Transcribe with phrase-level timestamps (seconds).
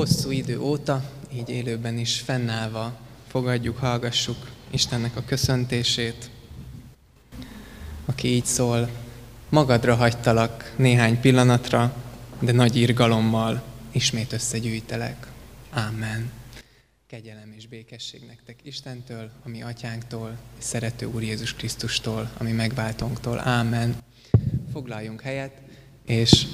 [0.00, 6.30] hosszú idő óta, így élőben is fennállva fogadjuk, hallgassuk Istennek a köszöntését,
[8.04, 8.90] aki így szól,
[9.48, 11.96] magadra hagytalak néhány pillanatra,
[12.38, 15.26] de nagy irgalommal ismét összegyűjtelek.
[15.70, 16.30] Ámen.
[17.06, 23.38] Kegyelem és békesség nektek Istentől, ami atyánktól, és szerető Úr Jézus Krisztustól, ami megváltónktól.
[23.38, 23.96] Ámen.
[24.72, 25.52] Foglaljunk helyet,
[26.06, 26.46] és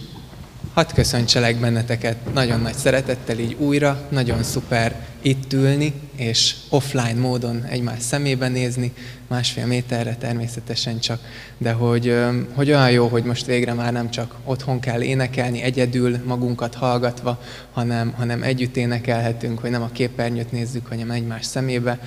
[0.77, 7.65] Hadd köszöntselek benneteket nagyon nagy szeretettel így újra, nagyon szuper itt ülni, és offline módon
[7.65, 8.93] egymás szemébe nézni,
[9.27, 11.21] másfél méterre természetesen csak,
[11.59, 12.17] de hogy,
[12.55, 17.43] hogy olyan jó, hogy most végre már nem csak otthon kell énekelni, egyedül magunkat hallgatva,
[17.73, 21.99] hanem, hanem együtt énekelhetünk, hogy nem a képernyőt nézzük, hanem egymás szemébe,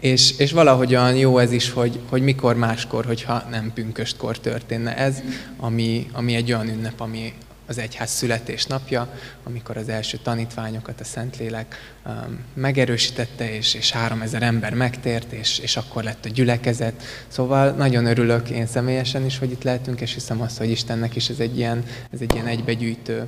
[0.00, 4.96] és, és valahogy olyan jó ez is, hogy, hogy mikor máskor, hogyha nem pünköstkor történne
[4.96, 5.22] ez,
[5.56, 7.32] ami, ami egy olyan ünnep, ami,
[7.66, 9.08] az egyház születésnapja,
[9.44, 15.58] amikor az első tanítványokat a Szentlélek um, megerősítette, és, és három ezer ember megtért, és,
[15.58, 17.02] és akkor lett a gyülekezet.
[17.28, 21.28] Szóval nagyon örülök én személyesen is, hogy itt lehetünk, és hiszem azt, hogy Istennek is
[21.28, 23.26] ez egy ilyen, ez egy ilyen egybegyűjtő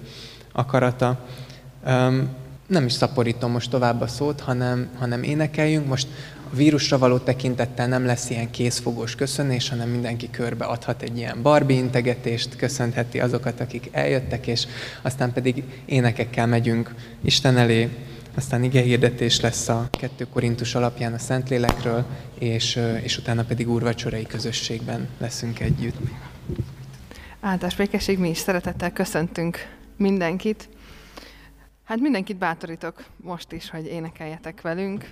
[0.52, 1.26] akarata.
[1.86, 2.28] Um,
[2.66, 5.86] nem is szaporítom most tovább a szót, hanem, hanem énekeljünk.
[5.86, 6.08] Most
[6.52, 11.42] a vírusra való tekintettel nem lesz ilyen készfogós köszönés, hanem mindenki körbe adhat egy ilyen
[11.42, 14.66] Barbie integetést, köszönheti azokat, akik eljöttek, és
[15.02, 17.88] aztán pedig énekekkel megyünk Isten elé,
[18.34, 22.04] aztán ige hirdetés lesz a 2 Korintus alapján a Szentlélekről,
[22.38, 25.96] és, és utána pedig úrvacsorai közösségben leszünk együtt.
[27.40, 29.58] Áldás békesség, mi is szeretettel köszöntünk
[29.96, 30.68] mindenkit.
[31.84, 35.10] Hát mindenkit bátorítok most is, hogy énekeljetek velünk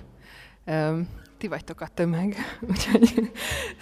[1.39, 2.37] ti vagytok a tömeg,
[2.71, 3.31] úgyhogy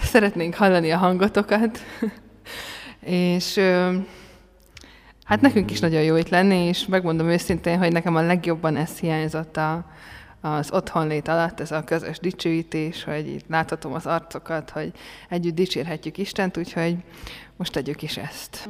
[0.00, 1.78] szeretnénk hallani a hangotokat.
[3.00, 3.58] és
[5.24, 8.98] hát nekünk is nagyon jó itt lenni, és megmondom őszintén, hogy nekem a legjobban ez
[8.98, 9.86] hiányzott a,
[10.41, 14.92] az otthonlét alatt, ez a közös dicsőítés, hogy itt láthatom az arcokat, hogy
[15.28, 16.97] együtt dicsérhetjük Istent, úgyhogy
[17.56, 18.69] most tegyük is ezt.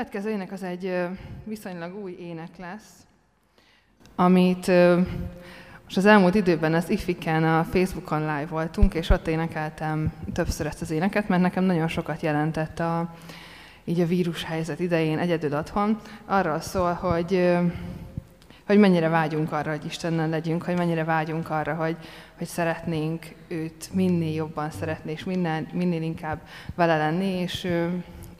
[0.00, 0.98] Következő ének az egy
[1.44, 3.06] viszonylag új ének lesz,
[4.16, 4.66] amit
[5.84, 10.80] most az elmúlt időben az Ifikán a Facebookon live voltunk, és ott énekeltem többször ezt
[10.80, 13.14] az éneket, mert nekem nagyon sokat jelentett a,
[13.84, 16.00] így a vírushelyzet idején egyedül otthon.
[16.24, 17.58] Arról szól, hogy,
[18.66, 21.96] hogy mennyire vágyunk arra, hogy Istennel legyünk, hogy mennyire vágyunk arra, hogy,
[22.38, 26.40] hogy szeretnénk őt minél jobban szeretni, és minél, minél inkább
[26.74, 27.68] vele lenni, és,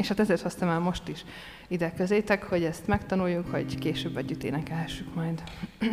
[0.00, 1.24] és hát ezért hoztam el most is
[1.68, 5.42] ide közétek, hogy ezt megtanuljuk, hogy később együtt énekelhessük majd.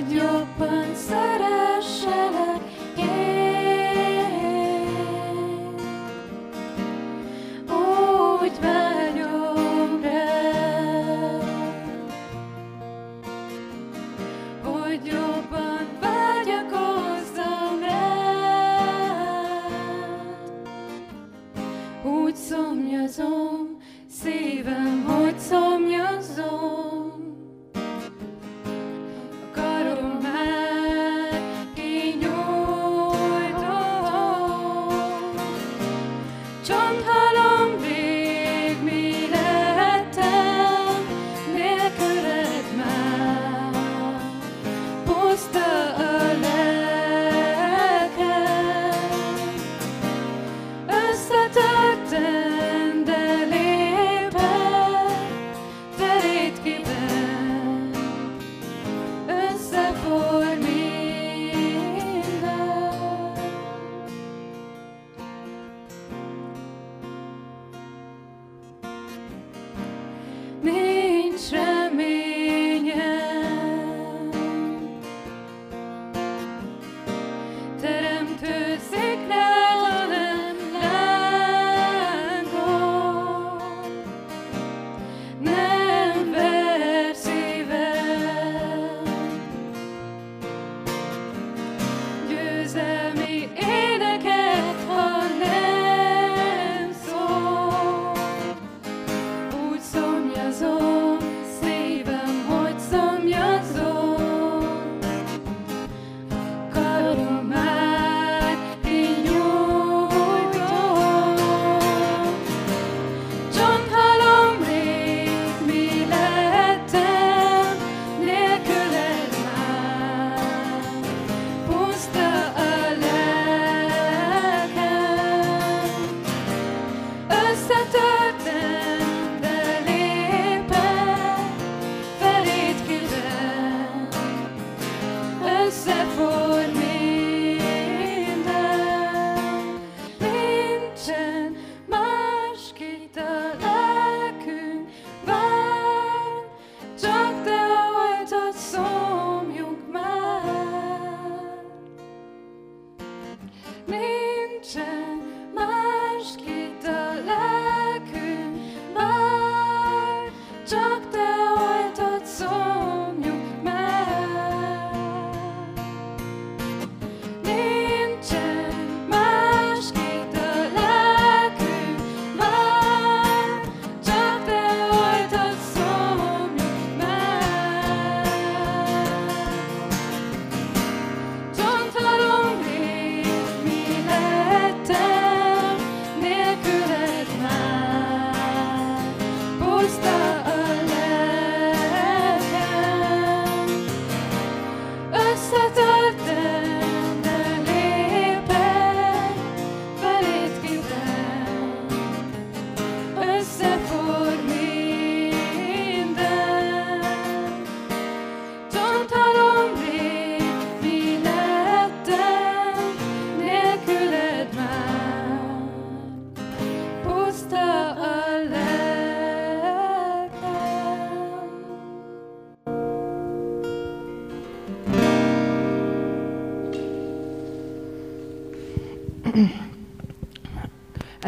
[0.00, 2.19] hogy jobban szeressek.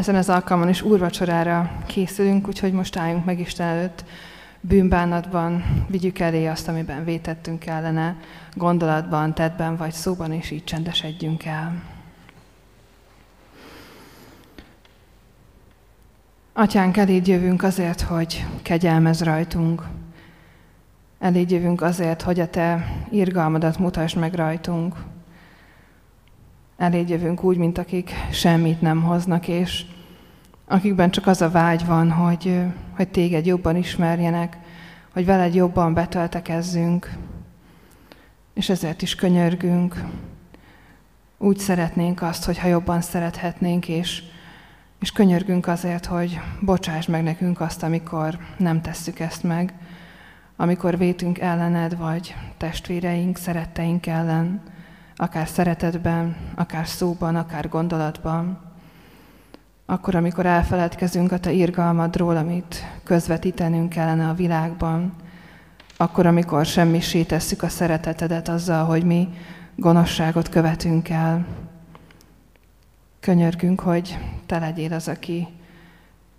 [0.03, 4.05] Ezen az alkalmon is úrvacsorára készülünk, úgyhogy most álljunk meg Isten előtt
[4.61, 8.17] bűnbánatban, vigyük elé azt, amiben vétettünk ellene,
[8.55, 11.83] gondolatban, tettben vagy szóban, és így csendesedjünk el.
[16.53, 19.83] Atyánk, eléd jövünk azért, hogy kegyelmez rajtunk.
[21.19, 24.97] Eléd jövünk azért, hogy a Te irgalmadat mutasd meg rajtunk.
[26.83, 29.85] Eléd jövünk úgy, mint akik semmit nem hoznak, és
[30.67, 32.61] akikben csak az a vágy van, hogy,
[32.97, 34.59] hogy téged jobban ismerjenek,
[35.13, 37.13] hogy veled jobban betöltekezzünk,
[38.55, 40.05] és ezért is könyörgünk.
[41.39, 44.23] Úgy szeretnénk azt, hogyha jobban szerethetnénk, és,
[45.01, 49.75] és könyörgünk azért, hogy bocsáss meg nekünk azt, amikor nem tesszük ezt meg,
[50.57, 54.63] amikor vétünk ellened, vagy testvéreink, szeretteink ellen,
[55.17, 58.59] akár szeretetben, akár szóban, akár gondolatban.
[59.87, 65.13] Akkor, amikor elfeledkezünk a Te irgalmadról, amit közvetítenünk kellene a világban,
[65.97, 69.29] akkor, amikor semmisé tesszük a szeretetedet azzal, hogy mi
[69.77, 71.47] gonoszságot követünk el,
[73.21, 75.49] könyörgünk, hogy Te legyél az, aki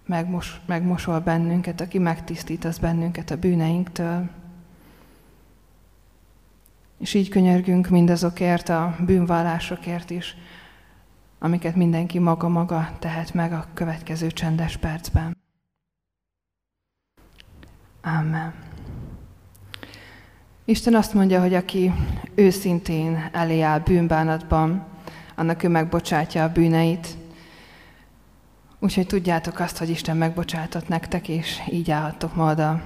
[0.05, 4.29] megmos, megmosol bennünket, aki megtisztítasz bennünket a bűneinktől,
[7.03, 10.35] és így könyörgünk mindazokért a bűnvállásokért is,
[11.39, 15.37] amiket mindenki maga-maga tehet meg a következő csendes percben.
[18.03, 18.53] Amen.
[20.65, 21.91] Isten azt mondja, hogy aki
[22.35, 24.85] őszintén elé áll bűnbánatban,
[25.35, 27.07] annak ő megbocsátja a bűneit.
[28.79, 32.83] Úgyhogy tudjátok azt, hogy Isten megbocsátott nektek, és így állhattok ma oda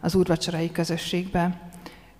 [0.00, 1.69] az úrvacsorai közösségbe.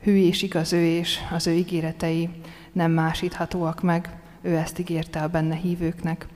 [0.03, 2.29] Hű és igaz ő, és az ő ígéretei
[2.73, 4.09] nem másíthatóak meg.
[4.43, 6.27] Ő ezt ígérte a benne hívőknek.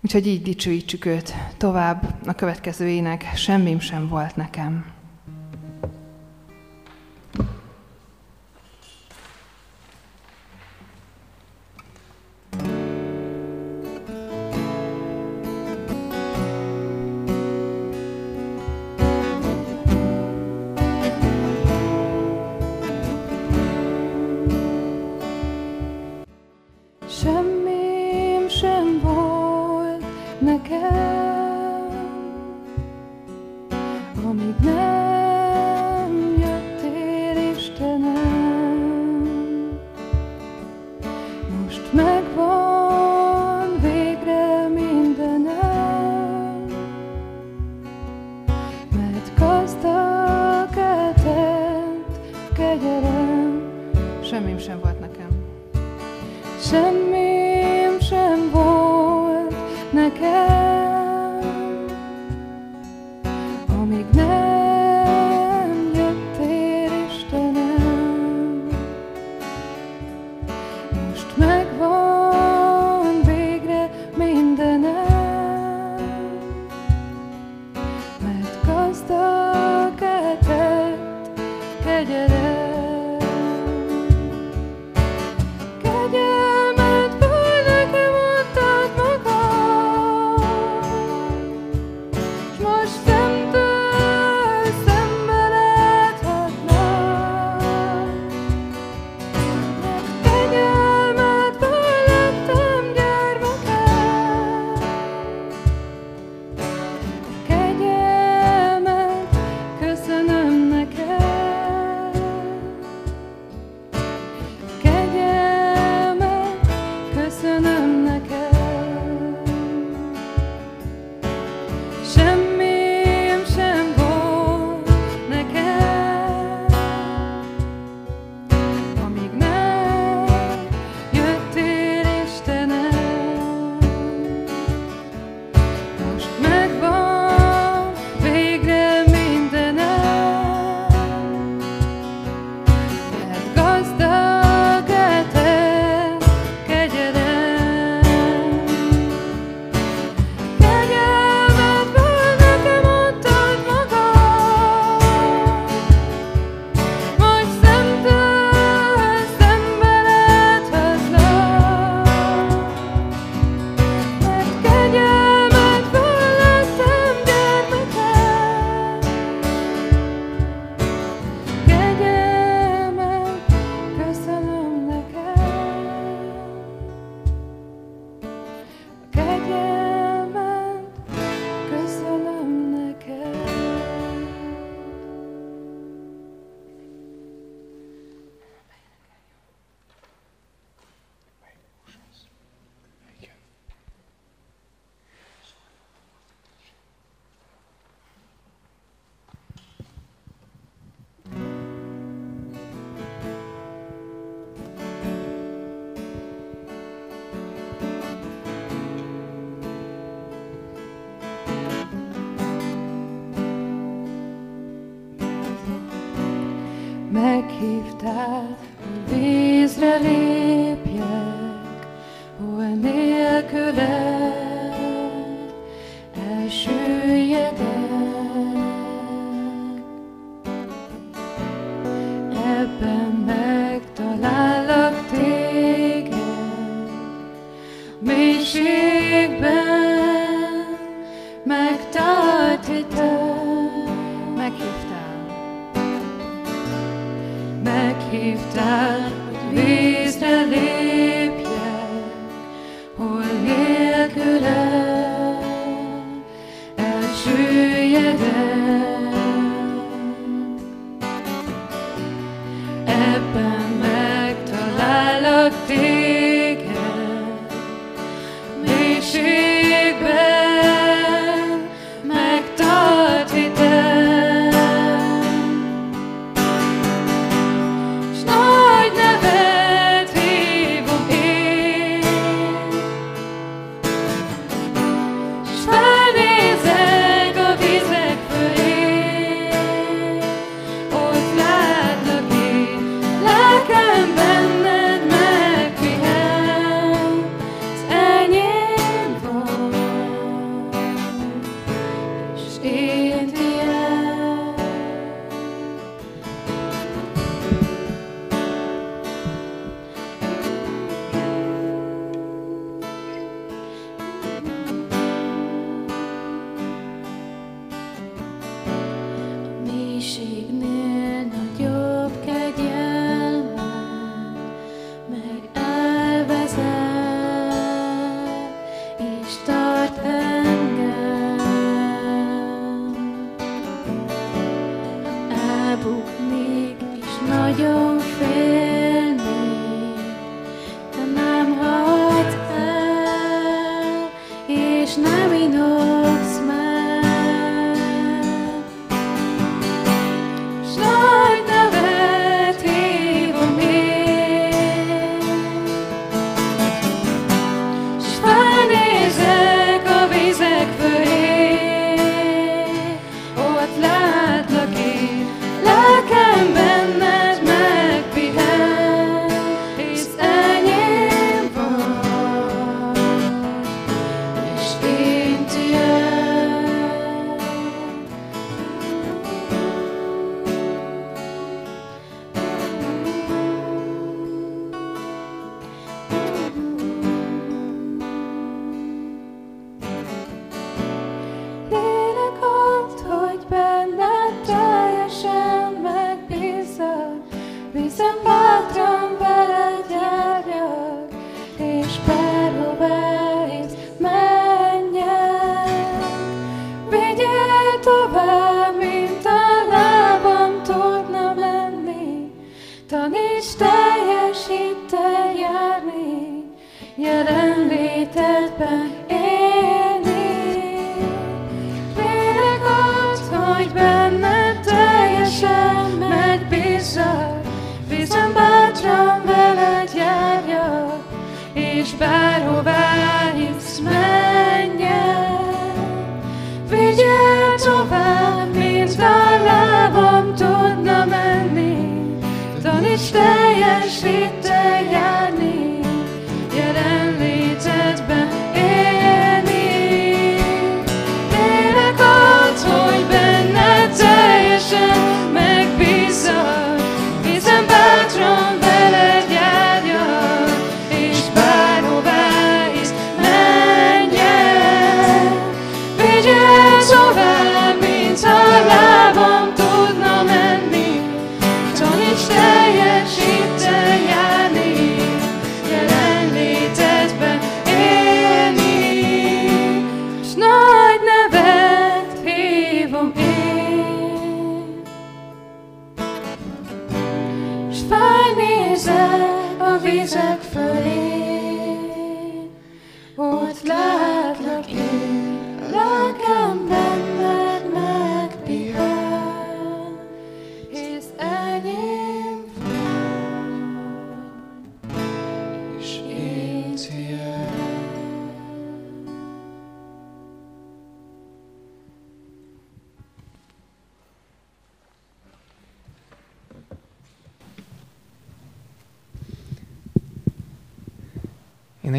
[0.00, 2.14] Úgyhogy így dicsőítsük őt tovább.
[2.26, 4.99] A következő ének semmim sem volt nekem.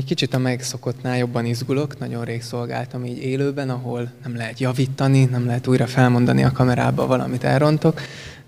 [0.02, 5.26] Egy kicsit a megszokottnál jobban izgulok, nagyon rég szolgáltam így élőben, ahol nem lehet javítani,
[5.26, 8.02] nem lehet újra felmondani a kamerába valamit elrontok,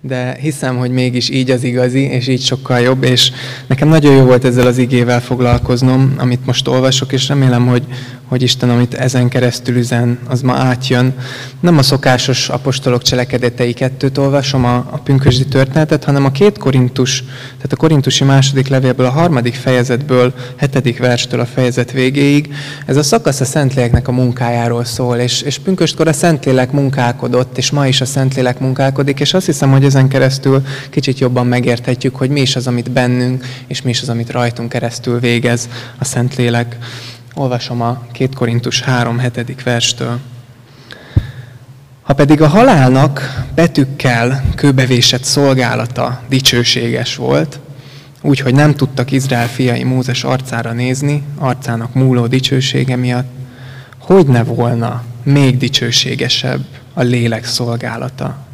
[0.08, 3.32] de hiszem, hogy mégis így az igazi, és így sokkal jobb, és
[3.68, 7.84] nekem nagyon jó volt ezzel az igével foglalkoznom, amit most olvasok, és remélem, hogy,
[8.28, 11.13] hogy Isten, amit ezen keresztül üzen, az ma átjön.
[11.60, 17.24] Nem a szokásos apostolok cselekedetei kettőt olvasom, a, a pünkösdi történetet, hanem a két korintus,
[17.56, 22.54] tehát a korintusi második levélből, a harmadik fejezetből, hetedik verstől a fejezet végéig.
[22.86, 27.72] Ez a szakasz a Szentléleknek a munkájáról szól, és, és pünköstkor a Szentlélek munkálkodott, és
[27.72, 32.30] ma is a Szentlélek munkálkodik, és azt hiszem, hogy ezen keresztül kicsit jobban megérthetjük, hogy
[32.30, 36.78] mi is az, amit bennünk, és mi is az, amit rajtunk keresztül végez a Szentlélek.
[37.36, 39.20] Olvasom a 2 Korintus 3.
[39.20, 39.64] 7.
[39.64, 40.20] verstől.
[42.02, 47.60] Ha pedig a halálnak betűkkel kőbevésett szolgálata dicsőséges volt,
[48.22, 53.32] úgy, hogy nem tudtak Izrael fiai Mózes arcára nézni, arcának múló dicsősége miatt,
[53.98, 58.52] hogy ne volna még dicsőségesebb a lélek szolgálata.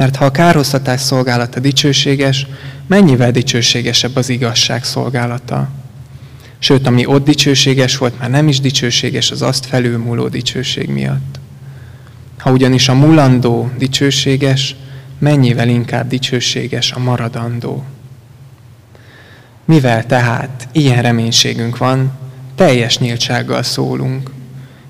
[0.00, 2.46] Mert ha a kárhoztatás szolgálata dicsőséges,
[2.86, 5.68] mennyivel dicsőségesebb az igazság szolgálata.
[6.58, 11.40] Sőt, ami ott dicsőséges volt, már nem is dicsőséges az azt felülmúló dicsőség miatt.
[12.38, 14.76] Ha ugyanis a mulandó dicsőséges,
[15.18, 17.84] mennyivel inkább dicsőséges a maradandó.
[19.64, 22.12] Mivel tehát ilyen reménységünk van,
[22.54, 24.30] teljes nyíltsággal szólunk,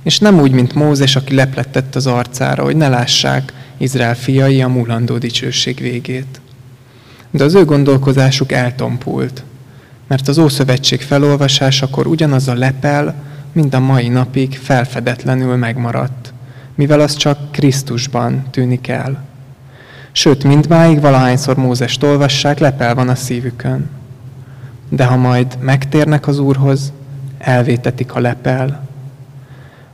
[0.03, 4.69] és nem úgy, mint Mózes, aki leplettett az arcára, hogy ne lássák Izrael fiai a
[4.69, 6.41] mulandó dicsőség végét.
[7.31, 9.45] De az ő gondolkozásuk eltompult,
[10.07, 13.15] mert az Ószövetség felolvasásakor ugyanaz a lepel,
[13.53, 16.33] mind a mai napig felfedetlenül megmaradt,
[16.75, 19.25] mivel az csak Krisztusban tűnik el.
[20.13, 23.91] Sőt, mindmáig valahányszor Mózest olvassák, lepel van a szívükön.
[24.89, 26.93] De ha majd megtérnek az Úrhoz,
[27.39, 28.89] elvétetik a lepel.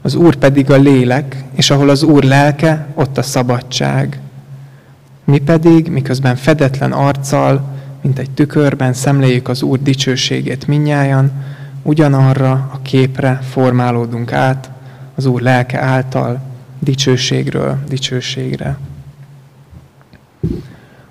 [0.02, 4.20] Az Úr pedig a lélek, és ahol az Úr lelke, ott a szabadság.
[5.24, 11.30] Mi pedig, miközben fedetlen arccal, mint egy tükörben szemléljük az Úr dicsőségét minnyájan,
[11.82, 14.70] ugyanarra a képre formálódunk át
[15.14, 16.40] az Úr lelke által,
[16.78, 18.78] dicsőségről dicsőségre.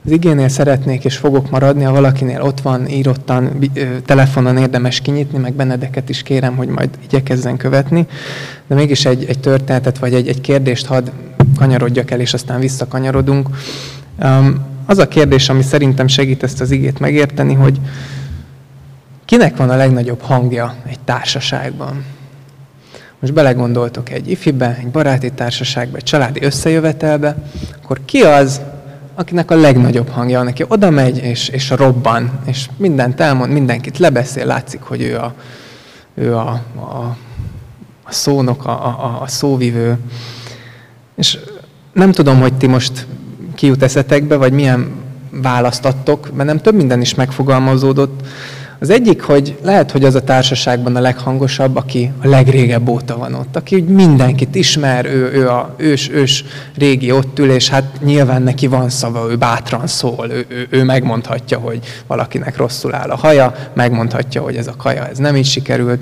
[0.06, 3.70] Az igénél szeretnék és fogok maradni, ha valakinél ott van, írottan,
[4.06, 8.08] telefonon érdemes kinyitni, meg Benedeket is kérem, hogy majd igyekezzen követni,
[8.68, 11.10] de mégis egy, egy történetet vagy egy, egy kérdést hadd
[11.58, 13.50] kanyarodjak el, és aztán visszakanyarodunk.
[14.86, 17.80] Az a kérdés, ami szerintem segít ezt az igét megérteni, hogy
[19.26, 22.04] kinek van a legnagyobb hangja egy társaságban?
[23.20, 27.36] Most belegondoltok egy ifibe, egy baráti társaságba, egy családi összejövetelbe,
[27.82, 28.62] akkor ki az,
[29.15, 33.97] akinek a legnagyobb hangja van, aki oda megy, és, és robban, és mindent elmond, mindenkit
[33.97, 35.34] lebeszél, látszik, hogy ő a,
[36.13, 37.15] ő a, a,
[38.04, 39.97] a szónok, a, a, a szóvivő.
[41.15, 41.38] És
[41.93, 43.08] nem tudom, hogy ti most
[43.56, 44.91] kijut eszetekbe, vagy milyen
[45.30, 48.28] választ adtok, mert nem több minden is megfogalmazódott,
[48.80, 53.34] az egyik, hogy lehet, hogy az a társaságban a leghangosabb, aki a legrégebb óta van
[53.34, 56.44] ott, aki úgy mindenkit ismer, ő, ő a ős, ős
[56.78, 60.84] régi ott ül, és hát nyilván neki van szava, ő bátran szól, ő, ő, ő
[60.84, 65.46] megmondhatja, hogy valakinek rosszul áll a haja, megmondhatja, hogy ez a kaja, ez nem így
[65.46, 66.02] sikerült.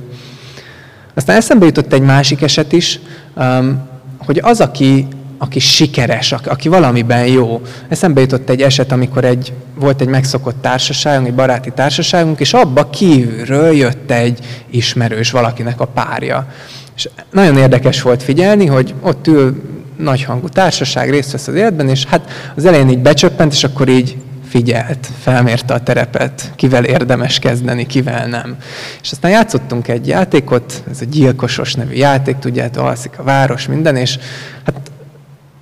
[1.13, 2.99] Aztán eszembe jutott egy másik eset is,
[3.35, 5.07] um, hogy az, aki
[5.43, 7.61] aki sikeres, aki valamiben jó.
[7.89, 12.89] Eszembe jutott egy eset, amikor egy, volt egy megszokott társaságunk, egy baráti társaságunk, és abba
[12.89, 16.47] kívülről jött egy ismerős valakinek a párja.
[16.95, 19.61] És nagyon érdekes volt figyelni, hogy ott ül
[19.97, 24.15] nagyhangú társaság, részt vesz az életben, és hát az elején így becsöppent, és akkor így
[24.53, 28.57] figyelt, felmérte a terepet, kivel érdemes kezdeni, kivel nem.
[29.01, 33.95] És aztán játszottunk egy játékot, ez a gyilkosos nevű játék, tudjátok, alszik a város, minden,
[33.95, 34.17] és
[34.65, 34.82] hát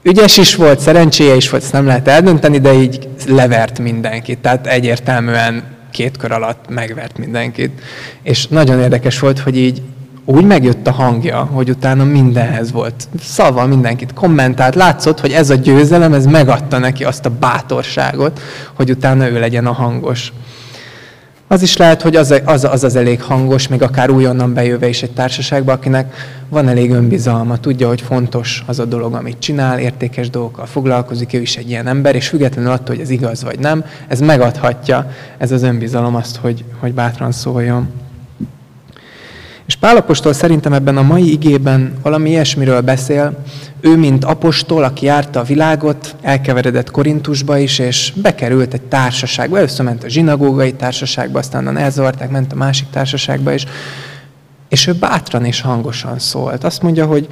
[0.03, 4.39] ügyes is volt, szerencséje is volt, ezt nem lehet eldönteni, de így levert mindenkit.
[4.39, 7.81] Tehát egyértelműen két kör alatt megvert mindenkit.
[8.23, 9.81] És nagyon érdekes volt, hogy így
[10.25, 15.55] úgy megjött a hangja, hogy utána mindenhez volt szava, mindenkit kommentált, látszott, hogy ez a
[15.55, 18.39] győzelem, ez megadta neki azt a bátorságot,
[18.73, 20.33] hogy utána ő legyen a hangos.
[21.51, 25.03] Az is lehet, hogy az az, az, az elég hangos, még akár újonnan bejöve is
[25.03, 26.13] egy társaságba, akinek
[26.49, 31.41] van elég önbizalma, tudja, hogy fontos az a dolog, amit csinál, értékes dolgokkal foglalkozik, ő
[31.41, 35.51] is egy ilyen ember, és függetlenül attól, hogy ez igaz vagy nem, ez megadhatja, ez
[35.51, 37.89] az önbizalom azt, hogy, hogy bátran szóljon.
[39.71, 43.43] És Pálapostól szerintem ebben a mai igében valami ilyesmiről beszél.
[43.81, 49.57] Ő, mint apostol, aki járta a világot, elkeveredett Korintusba is, és bekerült egy társaságba.
[49.57, 53.65] Először ment a zsinagógai társaságba, aztán elzavarták, ment a másik társaságba is.
[54.69, 56.63] És ő bátran és hangosan szólt.
[56.63, 57.27] Azt mondja, hogy,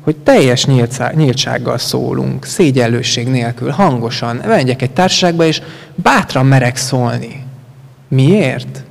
[0.00, 0.66] hogy teljes
[1.14, 4.36] nyíltsággal szólunk, szégyellőség nélkül, hangosan.
[4.46, 5.62] Megyek egy társaságba, és
[5.94, 7.44] bátran merek szólni.
[8.08, 8.84] Miért?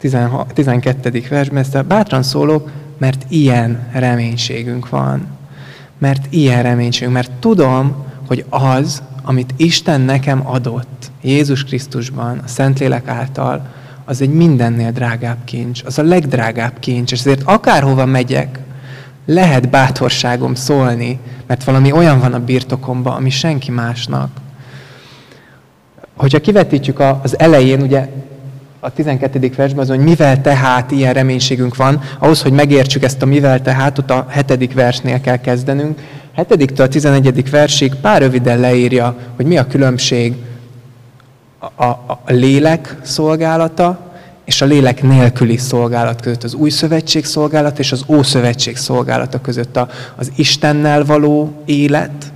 [0.00, 1.22] 12.
[1.28, 5.26] versben, ezt bátran szólok, mert ilyen reménységünk van.
[5.98, 13.08] Mert ilyen reménységünk, mert tudom, hogy az, amit Isten nekem adott Jézus Krisztusban, a Szentlélek
[13.08, 13.66] által,
[14.04, 18.58] az egy mindennél drágább kincs, az a legdrágább kincs, és ezért akárhova megyek,
[19.26, 24.30] lehet bátorságom szólni, mert valami olyan van a birtokomban, ami senki másnak.
[26.16, 28.08] Hogyha kivetítjük az elején, ugye
[28.80, 29.50] a 12.
[29.56, 33.98] versben az, hogy mivel tehát ilyen reménységünk van, ahhoz, hogy megértsük ezt a mivel tehát,
[33.98, 34.74] ott a 7.
[34.74, 36.00] versnél kell kezdenünk.
[36.48, 36.80] 7.
[36.80, 37.50] a 11.
[37.50, 40.34] versig pár röviden leírja, hogy mi a különbség
[41.58, 44.10] a, a, a lélek szolgálata
[44.44, 49.76] és a lélek nélküli szolgálat között, az új szövetség szolgálat és az ószövetség szolgálata között,
[49.76, 52.32] a, az Istennel való élet,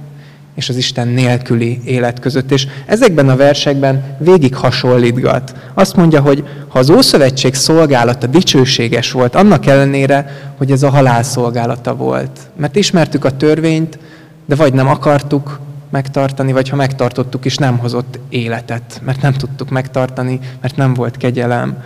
[0.54, 2.50] és az Isten nélküli élet között.
[2.50, 5.54] És ezekben a versekben végig hasonlítgat.
[5.74, 11.22] Azt mondja, hogy ha az Ószövetség szolgálata dicsőséges volt, annak ellenére, hogy ez a halál
[11.22, 12.40] szolgálata volt.
[12.56, 13.98] Mert ismertük a törvényt,
[14.46, 19.70] de vagy nem akartuk megtartani, vagy ha megtartottuk is, nem hozott életet, mert nem tudtuk
[19.70, 21.76] megtartani, mert nem volt kegyelem.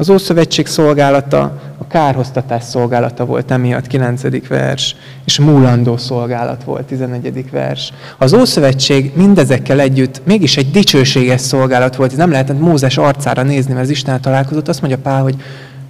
[0.00, 4.48] Az Ószövetség szolgálata a kárhoztatás szolgálata volt emiatt 9.
[4.48, 7.50] vers, és múlandó szolgálat volt 11.
[7.50, 7.92] vers.
[8.18, 13.84] Az Ószövetség mindezekkel együtt mégis egy dicsőséges szolgálat volt, nem lehetett Mózes arcára nézni, mert
[13.84, 15.36] az Isten találkozott, azt mondja Pál, hogy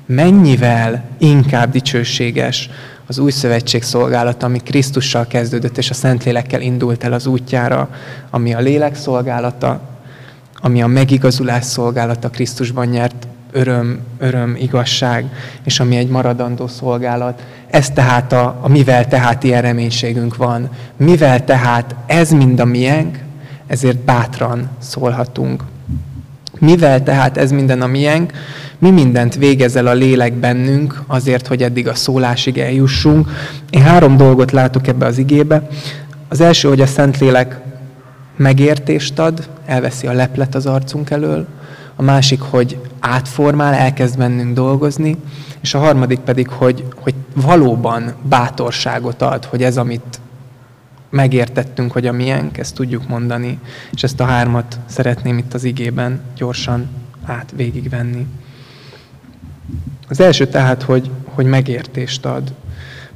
[0.06, 2.70] mennyivel inkább dicsőséges
[3.06, 7.88] az új szövetség szolgálata, ami Krisztussal kezdődött, és a Szentlélekkel indult el az útjára,
[8.30, 9.80] ami a lélek szolgálata,
[10.62, 15.24] ami a megigazulás szolgálata Krisztusban nyert öröm, öröm, igazság,
[15.64, 17.42] és ami egy maradandó szolgálat.
[17.70, 20.68] Ez tehát a, a mivel tehát ilyen reménységünk van.
[20.96, 23.18] Mivel tehát ez mind a miénk,
[23.66, 25.64] ezért bátran szólhatunk.
[26.58, 28.32] Mivel tehát ez minden a miénk,
[28.78, 33.28] mi mindent végezel a lélek bennünk azért, hogy eddig a szólásig eljussunk.
[33.70, 35.68] Én három dolgot látok ebbe az igébe.
[36.28, 37.60] Az első, hogy a Szentlélek
[38.36, 41.46] megértést ad, elveszi a leplet az arcunk elől.
[41.96, 45.16] A másik, hogy átformál, elkezd bennünk dolgozni.
[45.60, 50.20] És a harmadik pedig, hogy, hogy valóban bátorságot ad, hogy ez, amit
[51.10, 53.58] megértettünk, hogy a miénk, ezt tudjuk mondani.
[53.92, 56.88] És ezt a hármat szeretném itt az igében gyorsan
[57.24, 58.26] át végigvenni.
[60.08, 62.52] Az első tehát, hogy, hogy megértést ad.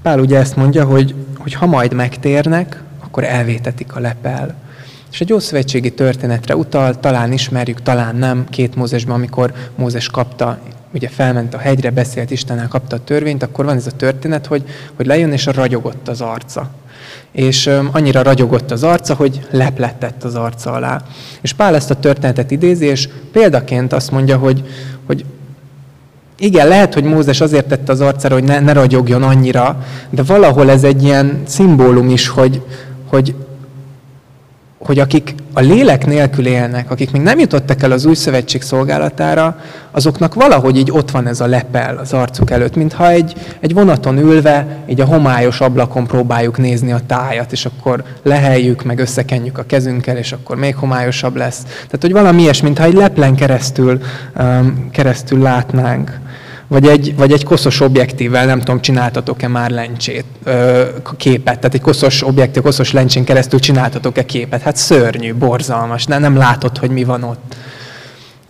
[0.02, 4.54] Pál ugye ezt mondja, hogy, hogy ha majd megtérnek, akkor elvétetik a lepel.
[5.14, 10.58] És egy ószövetségi történetre utal, talán ismerjük, talán nem, két Mózesben, amikor Mózes kapta,
[10.94, 14.62] ugye felment a hegyre, beszélt Istennel, kapta a törvényt, akkor van ez a történet, hogy,
[14.94, 16.70] hogy lejön és ragyogott az arca.
[17.32, 21.02] És um, annyira ragyogott az arca, hogy leplettett az arca alá.
[21.40, 24.64] És Pál ezt a történetet idézi, és példaként azt mondja, hogy,
[25.06, 25.24] hogy
[26.38, 30.70] igen, lehet, hogy Mózes azért tette az arcára, hogy ne, ne ragyogjon annyira, de valahol
[30.70, 32.62] ez egy ilyen szimbólum is, hogy,
[33.06, 33.34] hogy,
[34.86, 39.56] hogy akik a lélek nélkül élnek, akik még nem jutottak el az új szövetség szolgálatára,
[39.90, 44.18] azoknak valahogy így ott van ez a lepel az arcuk előtt, mintha egy, egy vonaton
[44.18, 49.66] ülve, így a homályos ablakon próbáljuk nézni a tájat, és akkor leheljük, meg összekenjük a
[49.66, 51.62] kezünkkel, és akkor még homályosabb lesz.
[51.62, 54.00] Tehát, hogy valami ilyesmi, mintha egy leplen keresztül,
[54.38, 56.20] um, keresztül látnánk
[56.68, 60.84] vagy egy, vagy egy koszos objektívvel, nem tudom, csináltatok-e már lencsét, ö,
[61.16, 64.62] képet, tehát egy koszos objektív, koszos lencsén keresztül csináltatok-e képet.
[64.62, 67.56] Hát szörnyű, borzalmas, ne, nem látod, hogy mi van ott.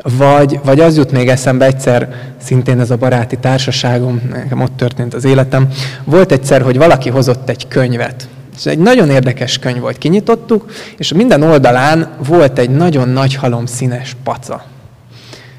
[0.03, 5.15] Vagy, vagy az jut még eszembe egyszer, szintén ez a baráti társaságom, nekem ott történt
[5.15, 5.69] az életem,
[6.05, 11.13] volt egyszer, hogy valaki hozott egy könyvet, ez egy nagyon érdekes könyv volt, kinyitottuk, és
[11.13, 14.65] minden oldalán volt egy nagyon nagy halom színes paca.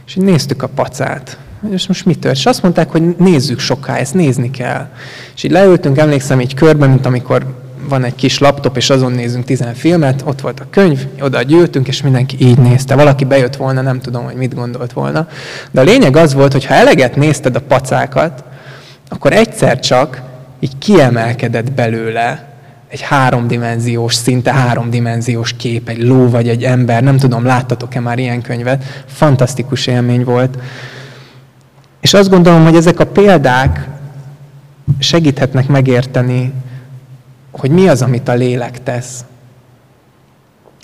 [0.06, 1.38] És így néztük a pacát
[1.72, 2.36] és most mi tört?
[2.36, 4.88] És azt mondták, hogy nézzük soká, ezt nézni kell.
[5.36, 9.46] És így leültünk, emlékszem így körben, mint amikor van egy kis laptop, és azon nézünk
[9.46, 12.96] tizen filmet, ott volt a könyv, oda gyűltünk, és mindenki így nézte.
[12.96, 15.28] Valaki bejött volna, nem tudom, hogy mit gondolt volna.
[15.72, 18.44] De a lényeg az volt, hogy ha eleget nézted a pacákat,
[19.10, 20.22] akkor egyszer csak
[20.60, 22.54] így kiemelkedett belőle
[22.88, 28.42] egy háromdimenziós, szinte háromdimenziós kép, egy ló vagy egy ember, nem tudom, láttatok-e már ilyen
[28.42, 30.58] könyvet, fantasztikus élmény volt.
[32.06, 33.88] És azt gondolom, hogy ezek a példák
[35.00, 36.54] segíthetnek megérteni,
[37.52, 39.26] hogy mi az, amit a lélek tesz.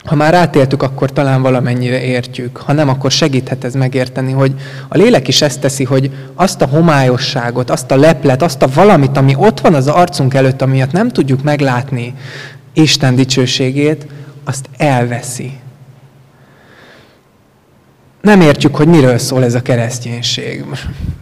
[0.05, 2.57] Ha már átéltük, akkor talán valamennyire értjük.
[2.57, 4.53] Ha nem, akkor segíthet ez megérteni, hogy
[4.87, 9.17] a lélek is ezt teszi, hogy azt a homályosságot, azt a leplet, azt a valamit,
[9.17, 12.15] ami ott van az arcunk előtt, amiatt nem tudjuk meglátni
[12.73, 14.07] Isten dicsőségét,
[14.43, 15.59] azt elveszi
[18.21, 20.65] nem értjük, hogy miről szól ez a kereszténység.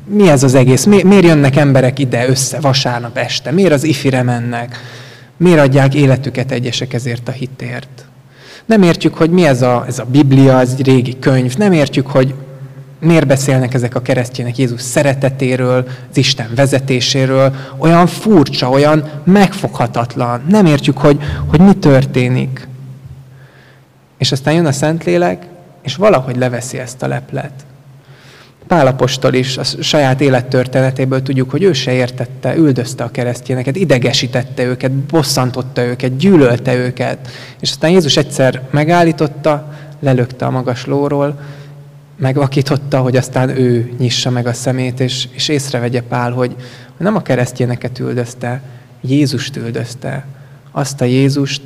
[0.06, 0.86] Mi ez az egész?
[0.86, 3.52] Mi, miért jönnek emberek ide össze vasárnap este?
[3.52, 4.80] Miért az ifire mennek?
[5.38, 8.06] Miért adják életüket egyesek ezért a hitért?
[8.66, 11.56] Nem értjük, hogy mi ez a, ez a Biblia, ez egy régi könyv.
[11.58, 12.34] Nem értjük, hogy
[13.00, 17.54] miért beszélnek ezek a keresztjének Jézus szeretetéről, az Isten vezetéséről.
[17.78, 20.42] Olyan furcsa, olyan megfoghatatlan.
[20.50, 22.68] Nem értjük, hogy, hogy mi történik.
[24.18, 25.46] És aztán jön a Szentlélek,
[25.82, 27.52] és valahogy leveszi ezt a leplet.
[28.68, 34.92] Pálapostól is a saját élettörténetéből tudjuk, hogy ő se értette, üldözte a keresztjéneket, idegesítette őket,
[34.92, 37.30] bosszantotta őket, gyűlölte őket.
[37.60, 41.40] És aztán Jézus egyszer megállította, lelökte a magas lóról,
[42.16, 46.56] megvakította, hogy aztán ő nyissa meg a szemét, és, és észrevegye Pál, hogy
[46.98, 48.62] nem a keresztjéneket üldözte,
[49.02, 50.26] Jézust üldözte.
[50.72, 51.62] Azt a Jézust,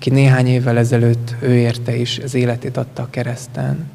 [0.00, 3.90] aki néhány évvel ezelőtt ő érte is az életét adta a kereszten.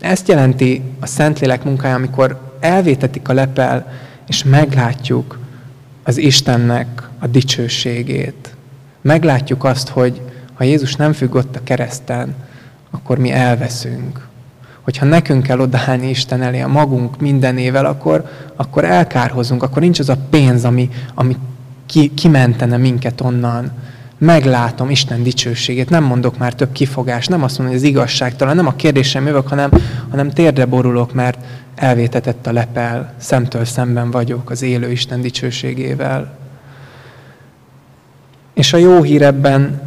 [0.00, 3.92] Ezt jelenti a Szentlélek munkája, amikor elvétetik a lepel,
[4.28, 5.38] és meglátjuk
[6.02, 8.54] az Istennek a dicsőségét.
[9.00, 10.20] Meglátjuk azt, hogy
[10.54, 12.34] ha Jézus nem függ ott a kereszten,
[12.90, 14.26] akkor mi elveszünk.
[14.82, 20.08] Hogyha nekünk kell odaállni Isten elé a magunk mindenével, akkor, akkor elkárhozunk, akkor nincs az
[20.08, 21.36] a pénz, ami, ami
[21.86, 23.72] ki, kimentene minket onnan
[24.18, 28.66] meglátom Isten dicsőségét, nem mondok már több kifogást, nem azt mondom, hogy az igazságtalan, nem
[28.66, 29.70] a kérdésem jövök, hanem,
[30.10, 31.38] hanem térdre borulok, mert
[31.74, 36.38] elvétetett a lepel, szemtől szemben vagyok az élő Isten dicsőségével.
[38.54, 39.80] És a jó hír ebben,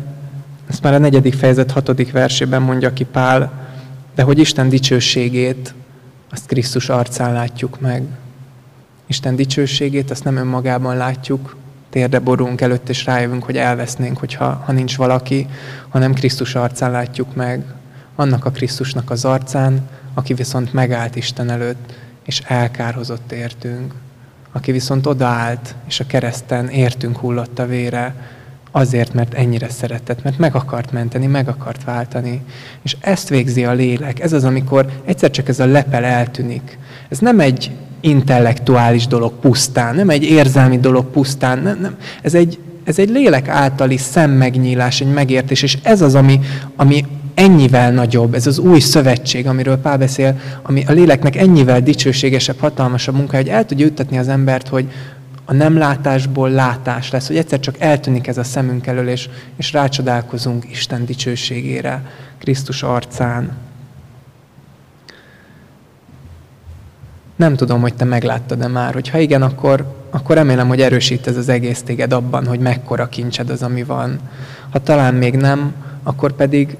[0.69, 3.51] ezt már a negyedik fejezet hatodik versében mondja ki Pál,
[4.15, 5.73] de hogy Isten dicsőségét,
[6.31, 8.03] azt Krisztus arcán látjuk meg.
[9.07, 11.55] Isten dicsőségét, azt nem önmagában látjuk,
[11.89, 15.47] térde borulunk előtt, és rájövünk, hogy elvesznénk, hogyha, ha nincs valaki,
[15.89, 17.63] hanem Krisztus arcán látjuk meg.
[18.15, 21.93] Annak a Krisztusnak az arcán, aki viszont megállt Isten előtt,
[22.25, 23.93] és elkárhozott értünk.
[24.51, 28.15] Aki viszont odaállt, és a kereszten értünk hullott a vére,
[28.71, 32.41] azért, mert ennyire szeretett, mert meg akart menteni, meg akart váltani.
[32.81, 34.19] És ezt végzi a lélek.
[34.19, 36.77] Ez az, amikor egyszer csak ez a lepel eltűnik.
[37.09, 41.95] Ez nem egy intellektuális dolog pusztán, nem egy érzelmi dolog pusztán, nem, nem.
[42.21, 46.39] Ez, egy, ez egy lélek általi szemmegnyílás, egy megértés, és ez az, ami,
[46.75, 52.59] ami ennyivel nagyobb, ez az új szövetség, amiről Pál beszél, ami a léleknek ennyivel dicsőségesebb,
[52.59, 54.87] hatalmasabb munka, hogy el tudja juttatni az embert, hogy
[55.45, 59.71] a nem látásból látás lesz, hogy egyszer csak eltűnik ez a szemünk elől, és, és
[59.71, 62.03] rácsodálkozunk Isten dicsőségére,
[62.39, 63.51] Krisztus arcán.
[67.39, 71.37] Nem tudom, hogy te megláttad-e már, hogy ha igen, akkor, akkor remélem, hogy erősít ez
[71.37, 74.19] az egész téged abban, hogy mekkora kincsed az, ami van.
[74.69, 75.73] Ha talán még nem,
[76.03, 76.77] akkor pedig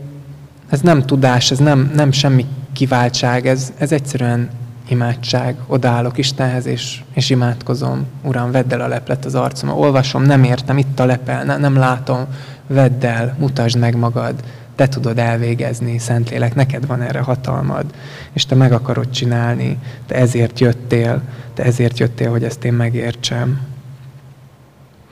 [0.70, 4.50] ez nem tudás, ez nem, nem semmi kiváltság, ez, ez egyszerűen
[4.88, 5.56] imádság.
[5.68, 8.06] Odaállok Istenhez, és, és imádkozom.
[8.24, 9.70] Uram, vedd el a leplet az arcom.
[9.70, 12.26] Olvasom, nem értem, itt a lepel, ne, nem látom.
[12.68, 14.34] Vedd el, mutasd meg magad.
[14.80, 17.86] Te tudod elvégezni, Szentlélek, neked van erre hatalmad.
[18.34, 19.78] És te meg akarod csinálni.
[20.06, 21.22] Te ezért jöttél.
[21.54, 23.62] Te ezért jöttél, hogy ezt én megértsem.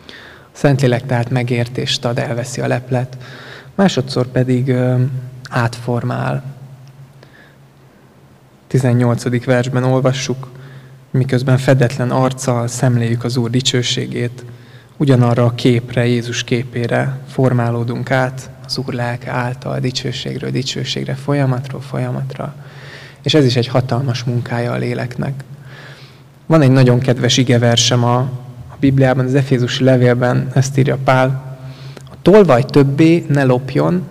[0.08, 0.12] A
[0.51, 3.17] Szentlélek tehát megértést ad, elveszi a leplet.
[3.75, 4.73] Másodszor pedig
[5.49, 6.43] átformál.
[8.67, 9.46] 18.
[9.46, 10.48] versben olvassuk,
[11.12, 14.46] miközben fedetlen arccal szemléljük az Úr dicsőségét,
[14.98, 22.55] ugyanarra a képre, Jézus képére formálódunk át, az Úr lelke által dicsőségről dicsőségre, folyamatról folyamatra.
[23.21, 25.43] És ez is egy hatalmas munkája a léleknek.
[26.45, 28.17] Van egy nagyon kedves igeversem a,
[28.67, 31.57] a Bibliában, az Efézusi levélben, ezt írja Pál.
[32.11, 34.07] A tolvaj többé ne lopjon,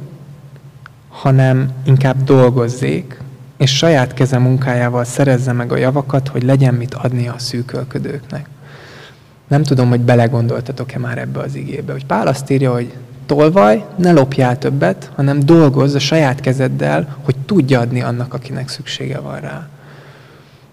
[1.09, 3.21] hanem inkább dolgozzék,
[3.57, 8.49] és saját keze munkájával szerezze meg a javakat, hogy legyen mit adni a szűkölködőknek.
[9.49, 12.93] Nem tudom, hogy belegondoltatok-e már ebbe az igébe, hogy Pál azt írja, hogy
[13.27, 19.19] tolvaj, ne lopjál többet, hanem dolgozz a saját kezeddel, hogy tudja adni annak, akinek szüksége
[19.19, 19.69] van rá.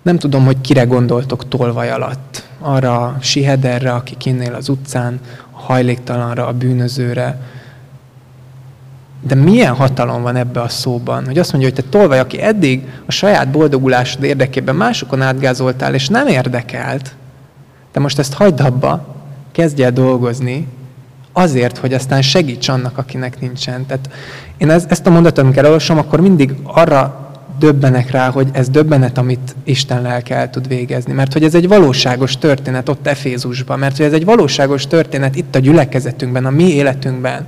[0.02, 2.48] Nem tudom, hogy kire gondoltok tolvaj alatt.
[2.60, 5.20] Arra a sihederre, aki kinnél az utcán,
[5.52, 7.40] a hajléktalanra, a bűnözőre,
[9.28, 12.88] de milyen hatalom van ebbe a szóban, hogy azt mondja, hogy te tolvaj, aki eddig
[13.06, 17.16] a saját boldogulásod érdekében másokon átgázoltál, és nem érdekelt,
[17.92, 19.16] de most ezt hagyd abba,
[19.52, 20.68] kezdj el dolgozni,
[21.34, 23.86] azért, hogy aztán segíts annak, akinek nincsen.
[23.86, 24.10] Tehát
[24.58, 27.24] én ezt a mondatot, amikor elolvasom, akkor mindig arra
[27.60, 31.14] döbbenek rá, hogy ez döbbenet, amit Isten lelke el tud végezni.
[31.14, 35.56] Mert hogy ez egy valóságos történet ott Efézusban, mert hogy ez egy valóságos történet itt
[35.56, 37.48] a gyülekezetünkben, a mi életünkben,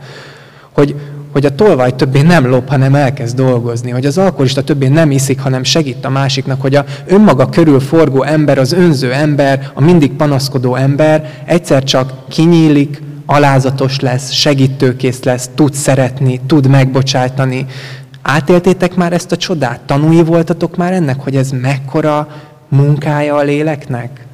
[0.72, 0.96] hogy,
[1.32, 5.40] hogy a tolvaj többé nem lop, hanem elkezd dolgozni, hogy az alkoholista többé nem iszik,
[5.40, 10.12] hanem segít a másiknak, hogy a önmaga körül forgó ember, az önző ember, a mindig
[10.12, 17.66] panaszkodó ember egyszer csak kinyílik, alázatos lesz, segítőkész lesz, tud szeretni, tud megbocsájtani.
[18.22, 19.80] Átéltétek már ezt a csodát?
[19.80, 22.28] Tanúi voltatok már ennek, hogy ez mekkora
[22.70, 24.26] munkája a léleknek?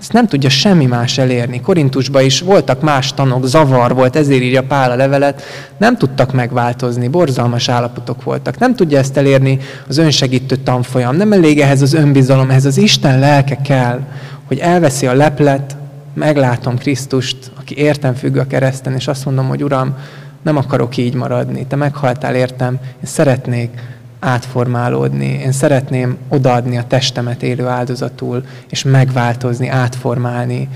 [0.00, 1.60] Ezt nem tudja semmi más elérni.
[1.60, 5.42] Korintusban is voltak más tanok, zavar volt, ezért írja Pál a levelet,
[5.78, 8.58] nem tudtak megváltozni, borzalmas állapotok voltak.
[8.58, 13.18] Nem tudja ezt elérni az önsegítő tanfolyam, nem elég ehhez az önbizalom, ehhez az Isten
[13.18, 14.00] lelke kell,
[14.46, 15.76] hogy elveszi a leplet,
[16.20, 19.96] meglátom Krisztust, aki értem függ a kereszten, és azt mondom, hogy Uram,
[20.42, 25.40] nem akarok így maradni, Te meghaltál értem, én szeretnék átformálódni.
[25.44, 30.68] Én szeretném odaadni a testemet élő áldozatul, és megváltozni, átformálni.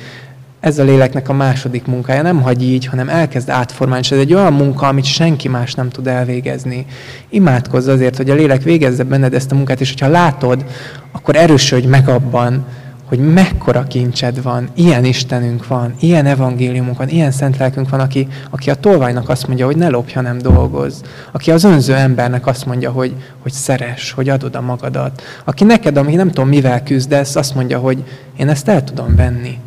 [0.61, 2.23] Ez a léleknek a második munkája.
[2.23, 4.05] Nem hagy így, hanem elkezd átformálni.
[4.05, 6.87] És ez egy olyan munka, amit senki más nem tud elvégezni.
[7.29, 10.65] Imádkozz azért, hogy a lélek végezze benned ezt a munkát, és hogyha látod,
[11.13, 12.65] akkor erősödj meg abban,
[13.05, 18.29] hogy mekkora kincsed van, ilyen Istenünk van, ilyen evangéliumunk van, ilyen szent lelkünk van, aki,
[18.51, 21.03] aki a tolvajnak azt mondja, hogy ne lopj, hanem dolgoz.
[21.33, 25.23] Aki az önző embernek azt mondja, hogy, hogy szeres, hogy adod a magadat.
[25.45, 28.05] Aki neked, ami nem tudom mivel küzdesz, azt mondja, hogy
[28.37, 29.59] én ezt el tudom venni.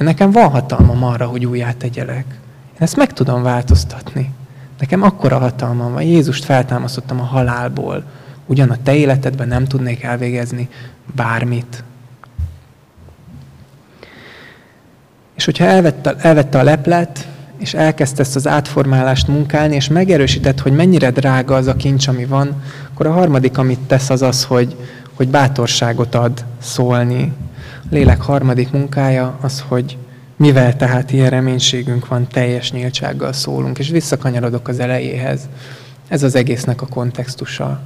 [0.00, 2.24] Én nekem van hatalmam arra, hogy újját tegyelek.
[2.72, 4.30] Én ezt meg tudom változtatni.
[4.78, 6.02] Nekem akkora hatalmam van.
[6.02, 8.04] Jézust feltámasztottam a halálból.
[8.46, 10.68] Ugyan a te életedben nem tudnék elvégezni
[11.14, 11.84] bármit.
[15.36, 17.26] És hogyha elvette, elvette a leplet,
[17.58, 22.24] és elkezdte ezt az átformálást munkálni, és megerősített, hogy mennyire drága az a kincs, ami
[22.24, 22.62] van,
[22.92, 24.76] akkor a harmadik, amit tesz, az az, hogy,
[25.14, 27.32] hogy bátorságot ad szólni.
[27.82, 29.96] A lélek harmadik munkája az, hogy
[30.36, 35.40] mivel tehát ilyen reménységünk van, teljes nyíltsággal szólunk, és visszakanyarodok az elejéhez.
[36.08, 37.80] Ez az egésznek a kontextusa.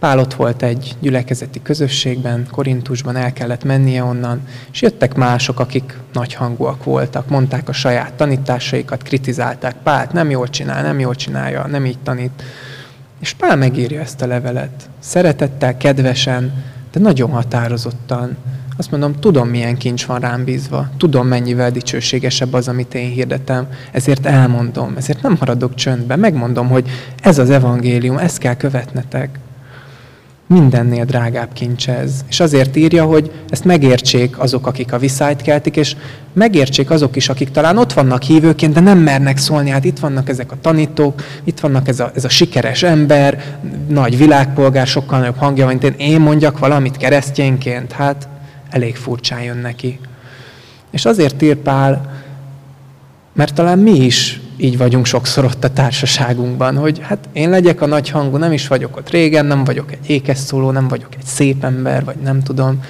[0.00, 4.40] Pál ott volt egy gyülekezeti közösségben, Korintusban el kellett mennie onnan,
[4.72, 10.82] és jöttek mások, akik nagyhangúak voltak, mondták a saját tanításaikat, kritizálták Pált, nem jól csinál,
[10.82, 12.42] nem jól csinálja, nem így tanít.
[13.20, 14.88] És Pál megírja ezt a levelet.
[14.98, 18.36] Szeretettel, kedvesen, de nagyon határozottan.
[18.76, 20.88] Azt mondom, tudom, milyen kincs van rám bízva.
[20.96, 23.68] Tudom, mennyivel dicsőségesebb az, amit én hirdetem.
[23.92, 26.18] Ezért elmondom, ezért nem maradok csöndben.
[26.18, 26.88] Megmondom, hogy
[27.22, 29.38] ez az evangélium, ezt kell követnetek
[30.52, 32.24] mindennél drágább kincs ez.
[32.28, 35.96] És azért írja, hogy ezt megértsék azok, akik a viszályt keltik, és
[36.32, 39.70] megértsék azok is, akik talán ott vannak hívőként, de nem mernek szólni.
[39.70, 44.18] Hát itt vannak ezek a tanítók, itt vannak ez a, ez a sikeres ember, nagy
[44.18, 47.92] világpolgár, sokkal nagyobb hangja van, én, én mondjak valamit keresztényként.
[47.92, 48.28] Hát
[48.70, 49.98] elég furcsán jön neki.
[50.90, 52.22] És azért ír Pál,
[53.32, 57.86] mert talán mi is így vagyunk sokszor ott a társaságunkban, hogy hát én legyek a
[57.86, 61.24] nagy hangú, nem is vagyok ott régen, nem vagyok egy ékes szóló, nem vagyok egy
[61.24, 62.82] szép ember, vagy nem tudom,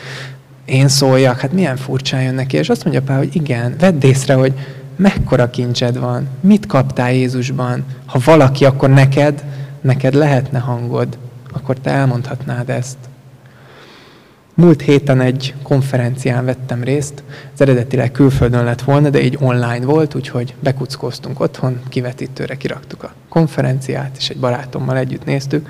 [0.64, 2.56] én szóljak, hát milyen furcsán jön neki.
[2.56, 4.52] És azt mondja Pál, hogy igen, vedd észre, hogy
[4.96, 7.84] mekkora kincsed van, mit kaptál Jézusban.
[8.06, 9.44] Ha valaki, akkor neked,
[9.80, 11.18] neked lehetne hangod,
[11.52, 12.96] akkor te elmondhatnád ezt.
[14.60, 17.22] Múlt héten egy konferencián vettem részt,
[17.54, 23.12] az eredetileg külföldön lett volna, de így online volt, úgyhogy bekuckóztunk otthon, kivetítőre kiraktuk a
[23.28, 25.68] konferenciát, és egy barátommal együtt néztük.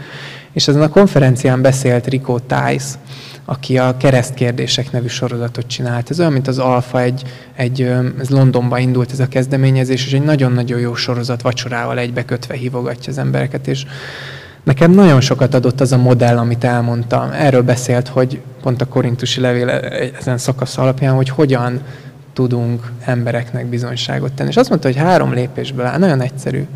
[0.53, 2.99] És ezen a konferencián beszélt Rico Tice,
[3.45, 6.11] aki a keresztkérdések nevű sorozatot csinált.
[6.11, 7.23] Ez olyan, mint az Alfa, egy,
[7.57, 7.83] egy,
[8.21, 13.19] ez Londonba indult ez a kezdeményezés, és egy nagyon-nagyon jó sorozat vacsorával egybekötve hívogatja az
[13.19, 13.85] embereket, és
[14.65, 17.31] Nekem nagyon sokat adott az a modell, amit elmondtam.
[17.33, 19.69] Erről beszélt, hogy pont a korintusi levél
[20.19, 21.81] ezen szakasz alapján, hogy hogyan
[22.33, 24.49] tudunk embereknek bizonyságot tenni.
[24.49, 26.67] És azt mondta, hogy három lépésből áll, nagyon egyszerű.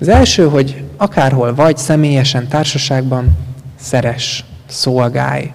[0.00, 3.36] Az első, hogy akárhol vagy, személyesen, társaságban,
[3.80, 5.52] szeres, szolgálj.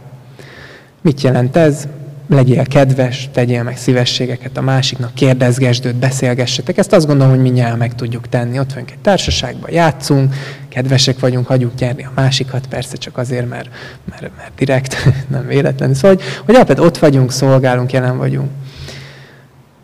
[1.02, 1.88] Mit jelent ez?
[2.32, 6.78] Legyél kedves, tegyél meg szívességeket a másiknak, kérdezgesd őt, beszélgessetek.
[6.78, 8.60] Ezt azt gondolom, hogy mindjárt meg tudjuk tenni.
[8.60, 10.36] Ott vagyunk egy társaságban, játszunk,
[10.70, 13.70] kedvesek vagyunk, hagyjuk nyerni a másikat, persze csak azért, mert,
[14.10, 14.96] mert, mert direkt,
[15.32, 15.96] nem véletlenül.
[15.96, 18.50] Szóval, hogy, hogy alapvetően ott vagyunk, szolgálunk, jelen vagyunk.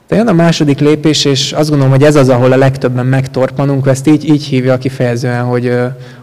[0.08, 3.88] De jön a második lépés, és azt gondolom, hogy ez az, ahol a legtöbben megtorpanunk,
[3.88, 5.74] ezt így, így hívja kifejezően, hogy,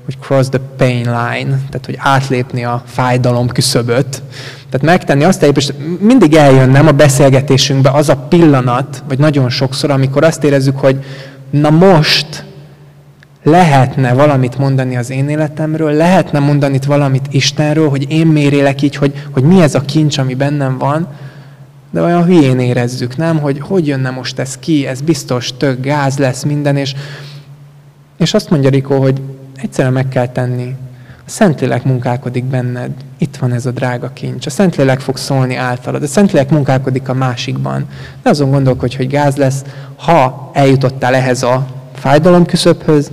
[0.05, 4.23] hogy cross the pain line, tehát hogy átlépni a fájdalom küszöböt.
[4.75, 9.91] Tehát megtenni azt lépést, mindig eljön nem a beszélgetésünkbe az a pillanat, vagy nagyon sokszor,
[9.91, 11.05] amikor azt érezzük, hogy
[11.51, 12.45] na most
[13.43, 18.97] lehetne valamit mondani az én életemről, lehetne mondani itt valamit Istenről, hogy én mérélek így,
[18.97, 21.09] hogy, hogy mi ez a kincs, ami bennem van,
[21.91, 23.39] de olyan hülyén érezzük, nem?
[23.39, 26.95] Hogy hogy jönne most ez ki, ez biztos tök gáz lesz minden, és,
[28.17, 29.21] és azt mondja Rikó, hogy
[29.57, 30.75] egyszerűen meg kell tenni.
[31.27, 32.91] A Szentlélek munkálkodik benned.
[33.19, 34.47] Itt van ez a drága kincs.
[34.47, 36.03] A Szentlélek fog szólni általad.
[36.03, 37.87] A Szentlélek munkálkodik a másikban.
[38.23, 39.65] Ne azon gondolkodj, hogy gáz lesz.
[39.97, 43.11] Ha eljutottál ehhez a fájdalom küszöbhöz,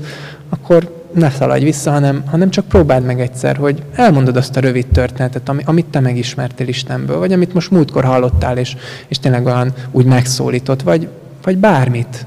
[0.50, 4.88] akkor ne szaladj vissza, hanem, hanem csak próbáld meg egyszer, hogy elmondod azt a rövid
[4.88, 8.76] történetet, ami, amit te megismertél Istenből, vagy amit most múltkor hallottál, és,
[9.08, 11.08] és tényleg olyan úgy megszólított, vagy,
[11.44, 12.26] vagy bármit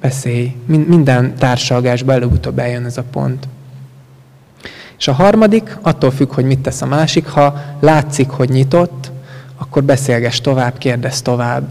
[0.00, 0.54] beszélj.
[0.66, 3.48] Minden társalgásban előbb-utóbb eljön ez a pont.
[4.98, 9.10] És a harmadik, attól függ, hogy mit tesz a másik, ha látszik, hogy nyitott,
[9.58, 11.68] akkor beszélges tovább, kérdez tovább.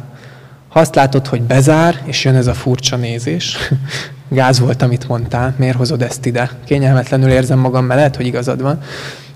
[0.68, 3.58] Ha azt látod, hogy bezár, és jön ez a furcsa nézés,
[4.30, 6.50] gáz volt, amit mondtál, miért hozod ezt ide?
[6.66, 8.82] Kényelmetlenül érzem magam, mert lehet, hogy igazad van.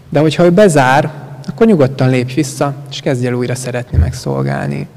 [0.10, 1.12] De hogyha ő bezár,
[1.48, 4.88] akkor nyugodtan lépj vissza, és kezdj el újra szeretni megszolgálni.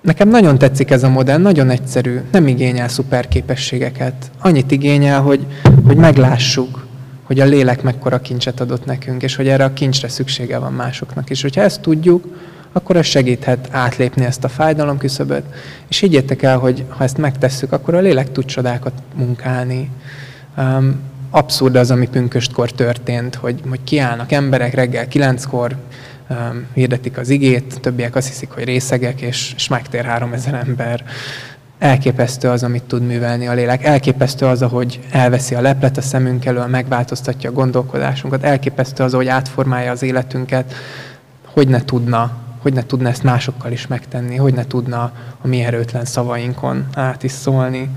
[0.00, 4.30] Nekem nagyon tetszik ez a modell, nagyon egyszerű, nem igényel szuper képességeket.
[4.40, 5.46] Annyit igényel, hogy,
[5.86, 6.86] hogy meglássuk,
[7.28, 11.30] hogy a lélek mekkora kincset adott nekünk, és hogy erre a kincsre szüksége van másoknak.
[11.30, 12.26] És hogyha ezt tudjuk,
[12.72, 15.44] akkor ez segíthet átlépni ezt a fájdalom küszöböt.
[15.88, 19.90] És higgyétek el, hogy ha ezt megtesszük, akkor a lélek tud csodákat munkálni.
[20.56, 21.00] Um,
[21.30, 25.76] abszurd az, ami pünköstkor történt, hogy, hogy kiállnak emberek reggel kilenckor,
[26.28, 31.04] um, hirdetik az igét, többiek azt hiszik, hogy részegek, és, és megtér három ezer ember.
[31.78, 33.84] Elképesztő az, amit tud művelni a lélek.
[33.84, 38.42] Elképesztő az, ahogy elveszi a leplet a szemünk elől, megváltoztatja a gondolkodásunkat.
[38.42, 40.74] Elképesztő az, ahogy átformálja az életünket.
[41.46, 45.60] Hogy ne tudna, hogy ne tudna ezt másokkal is megtenni, hogy ne tudna a mi
[45.60, 47.90] erőtlen szavainkon át is szólni.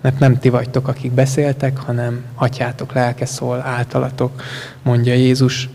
[0.00, 4.42] Mert nem ti vagytok, akik beszéltek, hanem atyátok lelke szól általatok,
[4.82, 5.68] mondja Jézus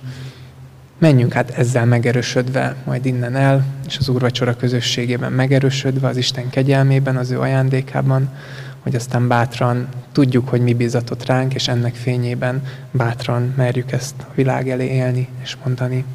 [1.02, 7.18] menjünk hát ezzel megerősödve majd innen el, és az úrvacsora közösségében megerősödve, az Isten kegyelmében,
[7.18, 8.30] az ő ajándékában,
[8.84, 14.32] hogy aztán bátran tudjuk, hogy mi bizatott ránk, és ennek fényében bátran merjük ezt a
[14.36, 16.06] világ elé élni és mondani.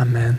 [0.00, 0.38] Amen.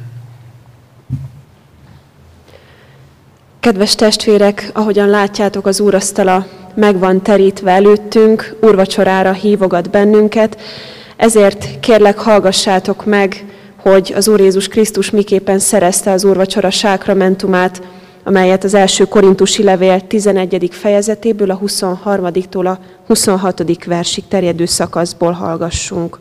[3.60, 10.58] Kedves testvérek, ahogyan látjátok, az úrasztala meg van terítve előttünk, úrvacsorára hívogat bennünket,
[11.24, 13.46] ezért kérlek, hallgassátok meg,
[13.82, 17.82] hogy az Úr Jézus Krisztus miképpen szerezte az úrvacsora sákramentumát,
[18.24, 20.70] amelyet az első korintusi levél 11.
[20.72, 23.86] fejezetéből a 23-tól a 26.
[23.86, 26.20] versig terjedő szakaszból hallgassunk.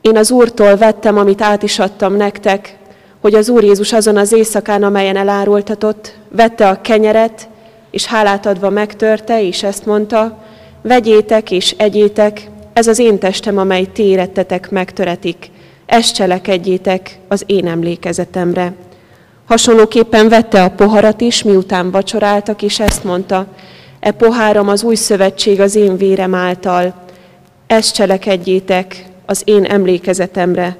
[0.00, 2.76] Én az Úrtól vettem, amit át is adtam nektek,
[3.20, 7.48] hogy az Úr Jézus azon az éjszakán, amelyen elárultatott, vette a kenyeret,
[7.92, 10.38] és hálát adva megtörte, és ezt mondta,
[10.82, 15.50] vegyétek és egyétek, ez az én testem, amely ti érettetek megtöretik,
[15.86, 18.72] ezt cselekedjétek az én emlékezetemre.
[19.46, 23.46] Hasonlóképpen vette a poharat is, miután vacsoráltak, és ezt mondta,
[24.00, 26.94] e poháram az új szövetség az én vérem által,
[27.66, 30.76] ezt cselekedjétek az én emlékezetemre,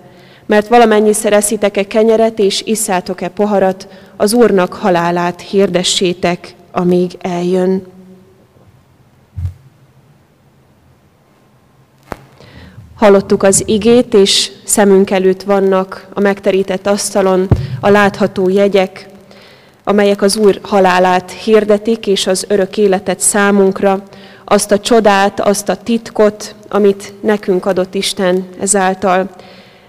[0.46, 7.86] mert valamennyiszer eszitek-e kenyeret, és isszátok-e poharat, az Úrnak halálát hirdessétek, amíg eljön.
[12.94, 17.48] Hallottuk az igét, és szemünk előtt vannak a megterített asztalon
[17.80, 19.08] a látható jegyek,
[19.84, 24.02] amelyek az Úr halálát hirdetik, és az örök életet számunkra,
[24.44, 29.30] azt a csodát, azt a titkot, amit nekünk adott Isten ezáltal.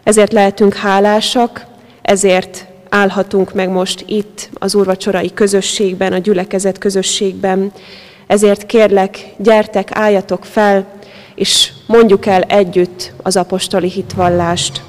[0.04, 1.66] Ezért lehetünk hálásak,
[2.02, 7.72] ezért állhatunk meg most itt az úrvacsorai közösségben, a gyülekezet közösségben.
[8.28, 10.86] Ezért kérlek, gyertek, álljatok fel,
[11.36, 14.82] és mondjuk el együtt az apostoli hitvallást.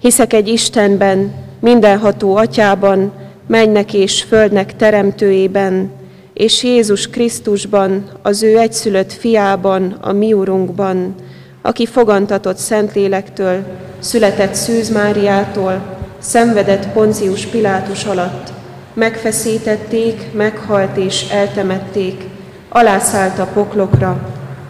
[0.00, 3.12] Hiszek egy Istenben, mindenható atyában,
[3.46, 5.90] mennek és földnek teremtőjében,
[6.34, 11.14] és Jézus Krisztusban, az ő egyszülött fiában, a mi urunkban,
[11.62, 13.64] aki fogantatott Szentlélektől,
[13.98, 18.52] született Szűz Máriától, szenvedett Poncius Pilátus alatt,
[18.94, 22.24] megfeszítették, meghalt és eltemették,
[22.68, 24.20] alászállt a poklokra,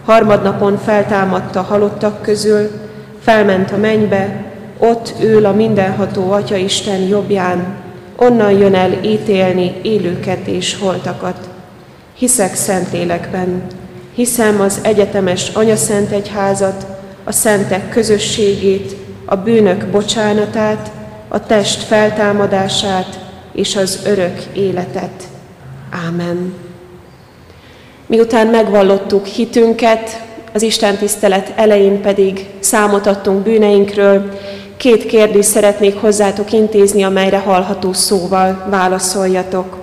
[0.05, 2.71] harmadnapon feltámadta halottak közül,
[3.21, 4.45] felment a mennybe,
[4.79, 7.67] ott ül a mindenható Atya Isten jobbján,
[8.17, 11.49] onnan jön el ítélni élőket és holtakat.
[12.15, 13.63] Hiszek Szentlélekben,
[14.15, 16.87] hiszem az egyetemes Anyaszent Egyházat,
[17.25, 20.91] a szentek közösségét, a bűnök bocsánatát,
[21.29, 23.19] a test feltámadását
[23.53, 25.23] és az örök életet.
[26.07, 26.55] Ámen.
[28.07, 34.31] Miután megvallottuk hitünket, az Isten tisztelet elején pedig számot adtunk bűneinkről,
[34.77, 39.77] két kérdést szeretnék hozzátok intézni, amelyre hallható szóval válaszoljatok.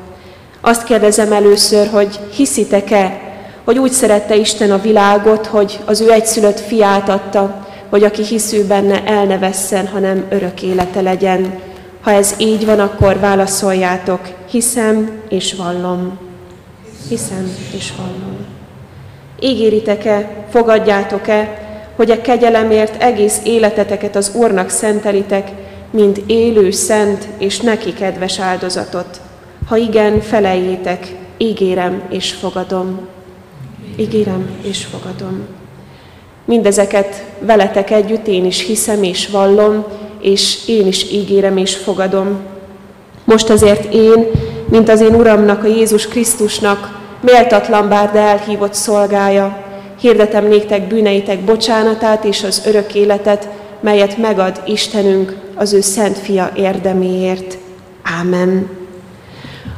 [0.62, 3.22] Azt kérdezem először, hogy hiszitek-e,
[3.64, 8.66] hogy úgy szerette Isten a világot, hogy az ő egyszülött fiát adta, hogy aki hisző
[8.66, 11.54] benne el ne vesszen, hanem örök élete legyen.
[12.02, 14.20] Ha ez így van, akkor válaszoljátok,
[14.50, 16.18] hiszem és vallom.
[17.10, 18.38] Hiszem és vallom.
[19.40, 25.52] Ígéritek-e, fogadjátok-e, hogy a kegyelemért egész életeteket az Úrnak szentelitek,
[25.92, 29.22] mint élő, szent és neki kedves áldozatot.
[29.68, 33.08] Ha igen, felejétek, ígérem és fogadom.
[33.98, 35.62] Ígérem és fogadom.
[36.46, 39.86] Mindezeket veletek együtt én is hiszem és vallom,
[40.22, 42.40] és én is ígérem és fogadom.
[43.24, 44.26] Most azért én,
[44.70, 49.64] mint az én Uramnak, a Jézus Krisztusnak, méltatlan bár de elhívott szolgája,
[50.00, 53.48] hirdetem néktek bűneitek bocsánatát és az örök életet,
[53.80, 57.58] melyet megad Istenünk az ő szent fia érdeméért.
[58.20, 58.70] Ámen.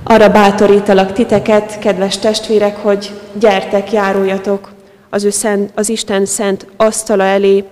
[0.04, 4.75] Arra bátorítalak titeket, kedves testvérek, hogy gyertek, járuljatok
[5.16, 7.64] az, ő szent, az Isten szent asztala elé,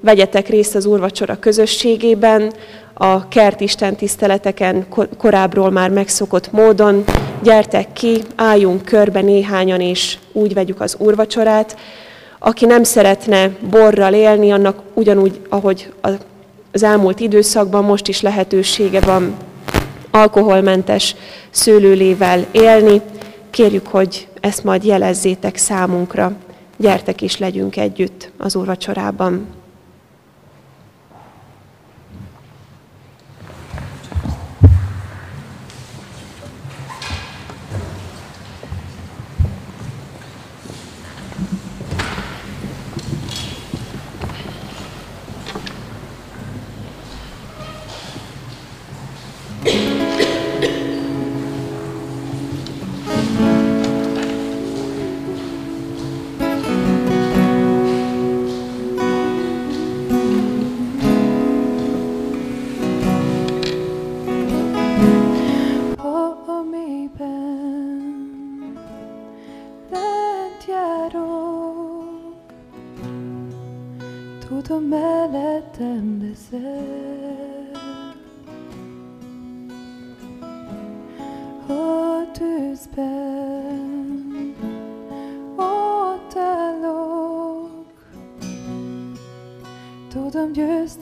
[0.00, 2.52] vegyetek részt az úrvacsora közösségében,
[2.94, 4.86] a kert Isten tiszteleteken
[5.18, 7.04] korábbról már megszokott módon.
[7.42, 11.76] Gyertek ki, álljunk körbe néhányan, és úgy vegyük az úrvacsorát.
[12.38, 15.92] Aki nem szeretne borral élni, annak ugyanúgy, ahogy
[16.72, 19.34] az elmúlt időszakban most is lehetősége van
[20.10, 21.16] alkoholmentes
[21.50, 23.00] szőlőlével élni.
[23.50, 26.32] Kérjük, hogy ezt majd jelezzétek számunkra.
[26.82, 29.46] Gyertek is legyünk együtt az úrvacsorában.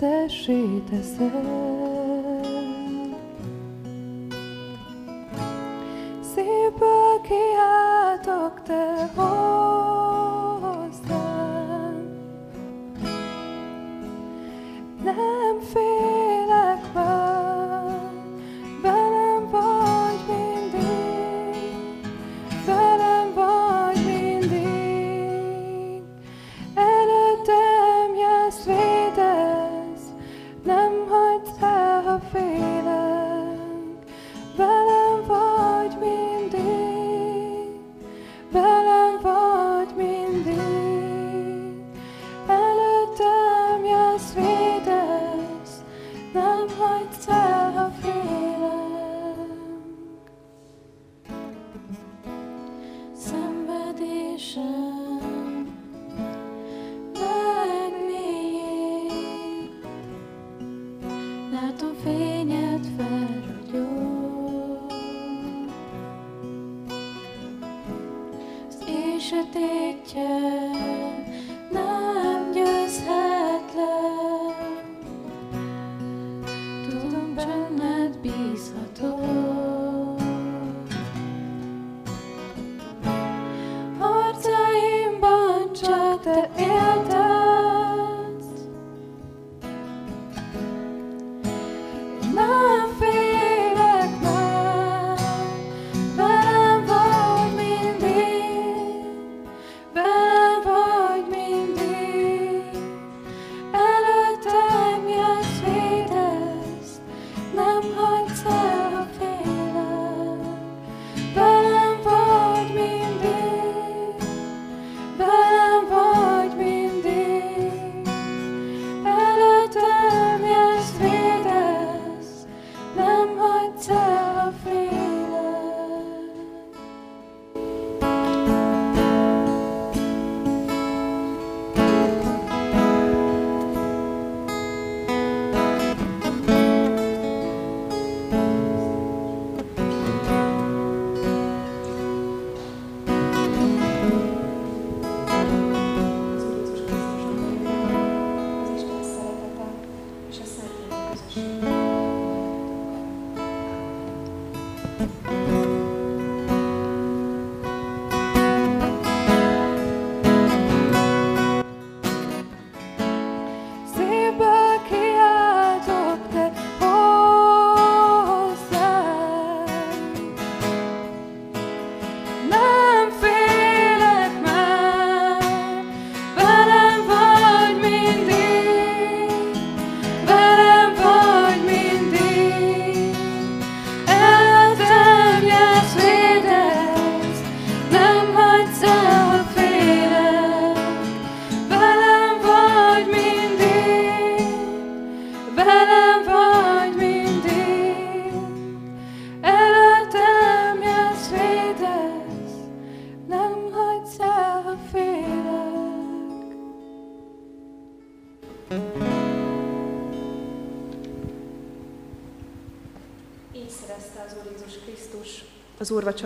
[0.00, 1.79] vesztessé teszed.
[61.62, 61.70] Az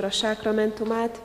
[0.05, 1.23] úrvacsora sákramentumát,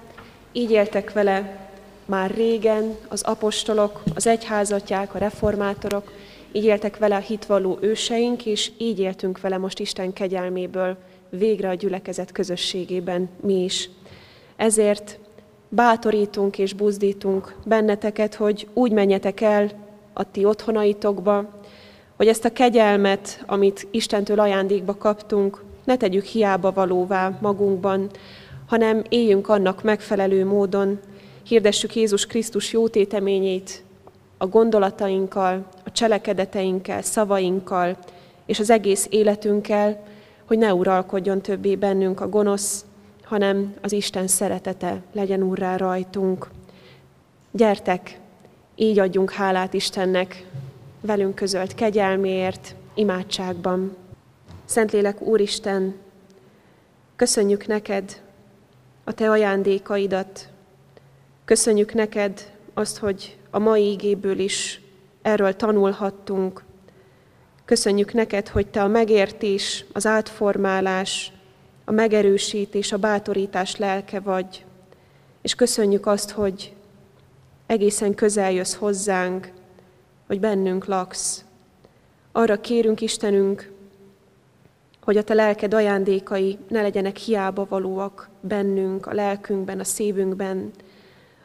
[0.51, 1.67] így éltek vele
[2.05, 6.11] már régen az apostolok, az egyházatják, a reformátorok,
[6.51, 10.97] így éltek vele a hitvalló őseink, és így éltünk vele most Isten kegyelméből
[11.29, 13.89] végre a gyülekezet közösségében mi is.
[14.55, 15.19] Ezért
[15.69, 19.69] bátorítunk és buzdítunk benneteket, hogy úgy menjetek el
[20.13, 21.49] a ti otthonaitokba,
[22.15, 28.09] hogy ezt a kegyelmet, amit Istentől ajándékba kaptunk, ne tegyük hiába valóvá magunkban,
[28.69, 30.99] hanem éljünk annak megfelelő módon,
[31.43, 33.83] hirdessük Jézus Krisztus jótéteményét
[34.37, 37.97] a gondolatainkkal, a cselekedeteinkkel, szavainkkal
[38.45, 40.03] és az egész életünkkel,
[40.45, 42.85] hogy ne uralkodjon többé bennünk a gonosz,
[43.23, 46.49] hanem az Isten szeretete legyen urrá rajtunk.
[47.51, 48.19] Gyertek,
[48.75, 50.45] így adjunk hálát Istennek
[51.01, 53.95] velünk közölt kegyelméért, imádságban.
[54.65, 55.95] Szentlélek Úristen,
[57.15, 58.21] köszönjük neked
[59.09, 60.49] a te ajándékaidat,
[61.45, 64.81] köszönjük neked azt, hogy a mai ígéből is
[65.21, 66.63] erről tanulhattunk.
[67.65, 71.31] Köszönjük neked, hogy te a megértés, az átformálás,
[71.85, 74.65] a megerősítés, a bátorítás lelke vagy.
[75.41, 76.75] És köszönjük azt, hogy
[77.65, 79.51] egészen közel jössz hozzánk,
[80.27, 81.43] hogy bennünk laksz.
[82.31, 83.71] Arra kérünk Istenünk,
[85.09, 90.71] hogy a te lelked ajándékai ne legyenek hiába valóak bennünk, a lelkünkben, a szívünkben.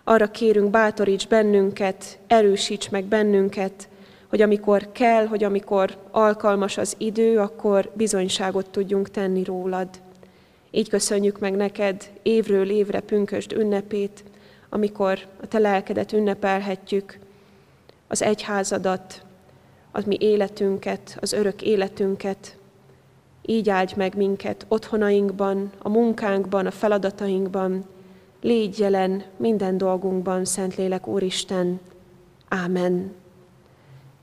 [0.05, 3.89] Arra kérünk, bátoríts bennünket, erősíts meg bennünket,
[4.29, 9.89] hogy amikor kell, hogy amikor alkalmas az idő, akkor bizonyságot tudjunk tenni rólad.
[10.71, 14.25] Így köszönjük meg neked évről évre pünkösd ünnepét,
[14.69, 17.19] amikor a te lelkedet ünnepelhetjük,
[18.09, 19.23] az egyházadat,
[19.93, 22.57] az mi életünket, az örök életünket.
[23.47, 27.84] Így áldj meg minket otthonainkban, a munkánkban, a feladatainkban.
[28.40, 31.80] Légy jelen minden dolgunkban, Szentlélek Úristen.
[32.49, 33.14] Ámen.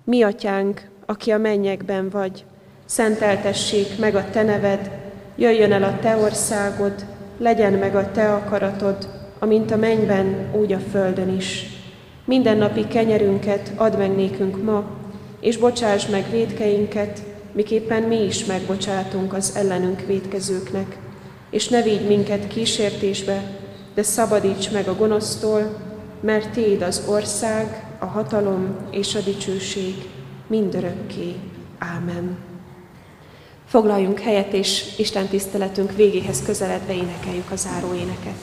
[0.03, 2.45] Mi atyánk, aki a mennyekben vagy,
[2.85, 4.91] szenteltessék meg a te neved,
[5.35, 7.05] jöjjön el a te országod,
[7.37, 9.09] legyen meg a te akaratod,
[9.39, 11.65] amint a mennyben, úgy a földön is.
[12.25, 14.85] Mindennapi kenyerünket add meg nékünk ma,
[15.39, 17.21] és bocsáss meg védkeinket,
[17.51, 20.97] miképpen mi is megbocsátunk az ellenünk védkezőknek.
[21.49, 23.59] És ne vigy minket kísértésbe,
[23.93, 25.77] de szabadíts meg a gonosztól,
[26.21, 29.95] mert Téd az ország, a hatalom és a dicsőség
[30.47, 31.35] mindörökké.
[31.77, 32.37] Ámen.
[33.65, 38.35] Foglaljunk helyet, és Isten tiszteletünk végéhez közeledve énekeljük a záró éneket.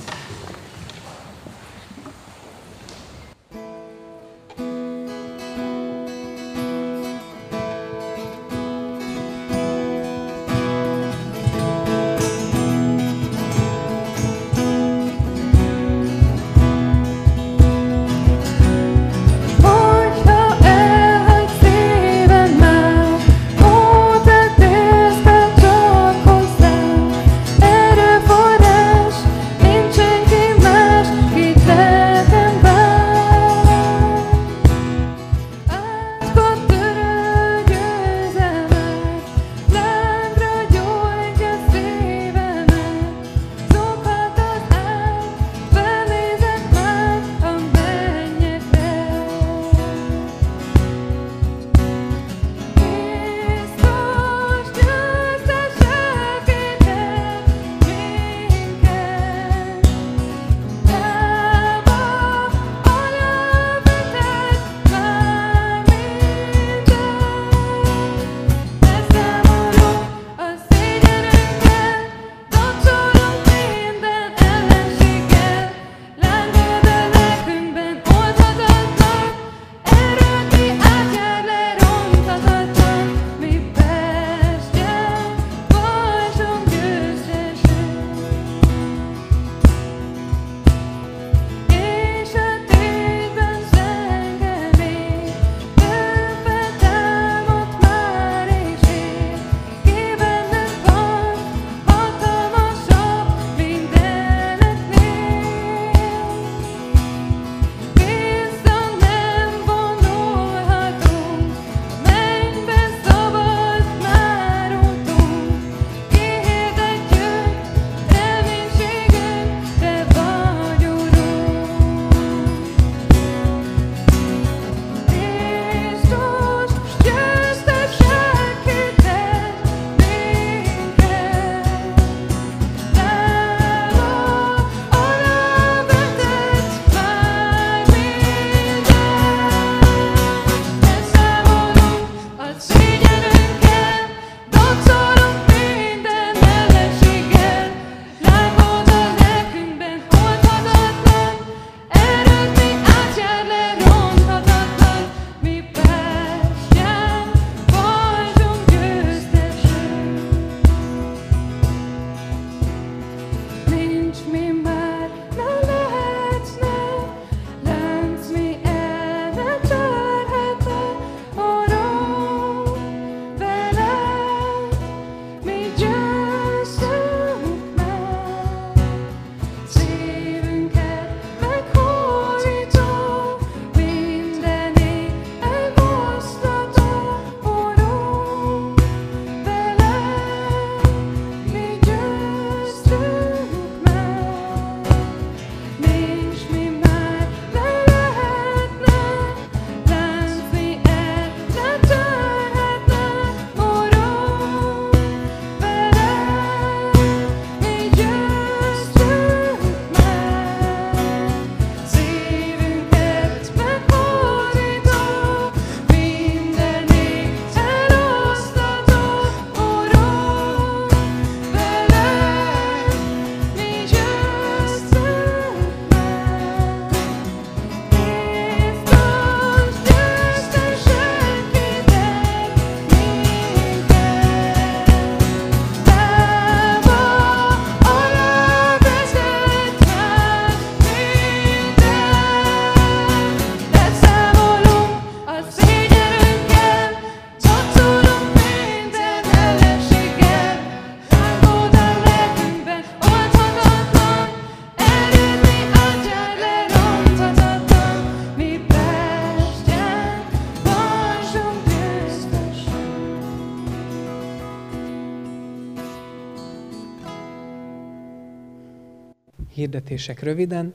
[269.59, 270.75] Hirdetések röviden.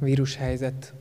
[0.00, 0.94] A vírushelyzet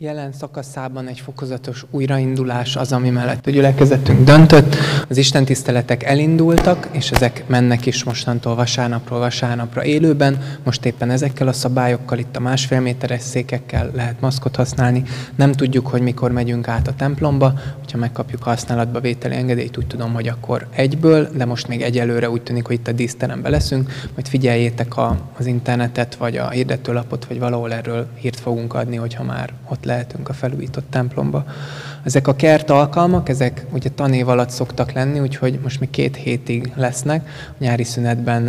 [0.00, 4.76] jelen szakaszában egy fokozatos újraindulás az, ami mellett a gyülekezetünk döntött.
[5.08, 10.38] Az Isten tiszteletek elindultak, és ezek mennek is mostantól vasárnapról vasárnapra élőben.
[10.64, 15.02] Most éppen ezekkel a szabályokkal, itt a másfél méteres székekkel lehet maszkot használni.
[15.34, 17.52] Nem tudjuk, hogy mikor megyünk át a templomba.
[17.78, 22.30] Hogyha megkapjuk a használatba vételi engedélyt, úgy tudom, hogy akkor egyből, de most még egyelőre
[22.30, 23.92] úgy tűnik, hogy itt a díszteremben leszünk.
[24.14, 29.22] Majd figyeljétek a, az internetet, vagy a hirdetőlapot, vagy valahol erről hírt fogunk adni, hogyha
[29.22, 31.44] már ott lehetünk a felújított templomba.
[32.04, 36.72] Ezek a kert alkalmak, ezek ugye tanév alatt szoktak lenni, úgyhogy most még két hétig
[36.74, 37.28] lesznek.
[37.48, 38.42] A nyári szünetben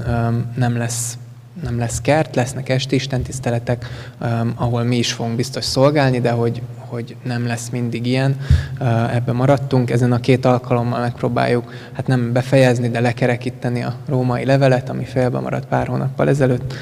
[0.55, 1.17] nem lesz
[1.63, 3.85] nem lesz kert, lesznek esti istentiszteletek,
[4.21, 8.37] um, ahol mi is fogunk biztos szolgálni, de hogy, hogy nem lesz mindig ilyen,
[8.79, 9.89] uh, ebben maradtunk.
[9.91, 15.39] Ezen a két alkalommal megpróbáljuk, hát nem befejezni, de lekerekíteni a római levelet, ami félbe
[15.39, 16.73] maradt pár hónappal ezelőtt.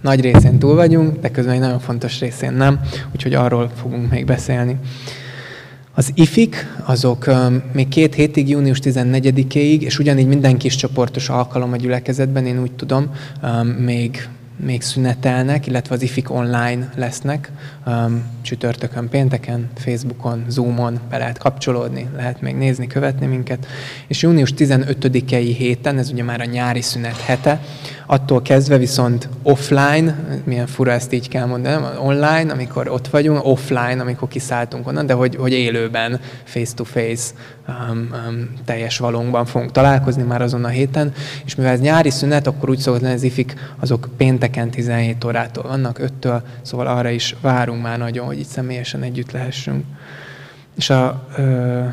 [0.00, 2.80] Nagy részén túl vagyunk, de közben egy nagyon fontos részén nem,
[3.12, 4.76] úgyhogy arról fogunk még beszélni.
[5.94, 7.30] Az ifik, azok
[7.72, 12.72] még két hétig, június 14-éig, és ugyanígy minden kis csoportos alkalom a gyülekezetben, én úgy
[12.72, 13.10] tudom,
[13.78, 17.50] még még szünetelnek, illetve az ifik online lesznek.
[17.86, 23.66] Um, csütörtökön, pénteken, Facebookon, Zoomon be lehet kapcsolódni, lehet még nézni, követni minket.
[24.06, 27.60] És június 15-i héten, ez ugye már a nyári szünet hete,
[28.06, 34.00] attól kezdve viszont offline, milyen fura ezt így kell mondani, online, amikor ott vagyunk, offline,
[34.00, 37.32] amikor kiszálltunk onnan, de hogy, hogy élőben, face-to-face,
[37.68, 41.12] um, um, teljes valónkban fogunk találkozni már azon a héten,
[41.44, 45.62] és mivel ez nyári szünet, akkor úgy szokott lenni, az ifik azok pénteken 17 órától
[45.62, 49.84] vannak, 5-től, szóval arra is várunk már nagyon, hogy itt személyesen együtt lehessünk.
[50.76, 51.84] És a ö,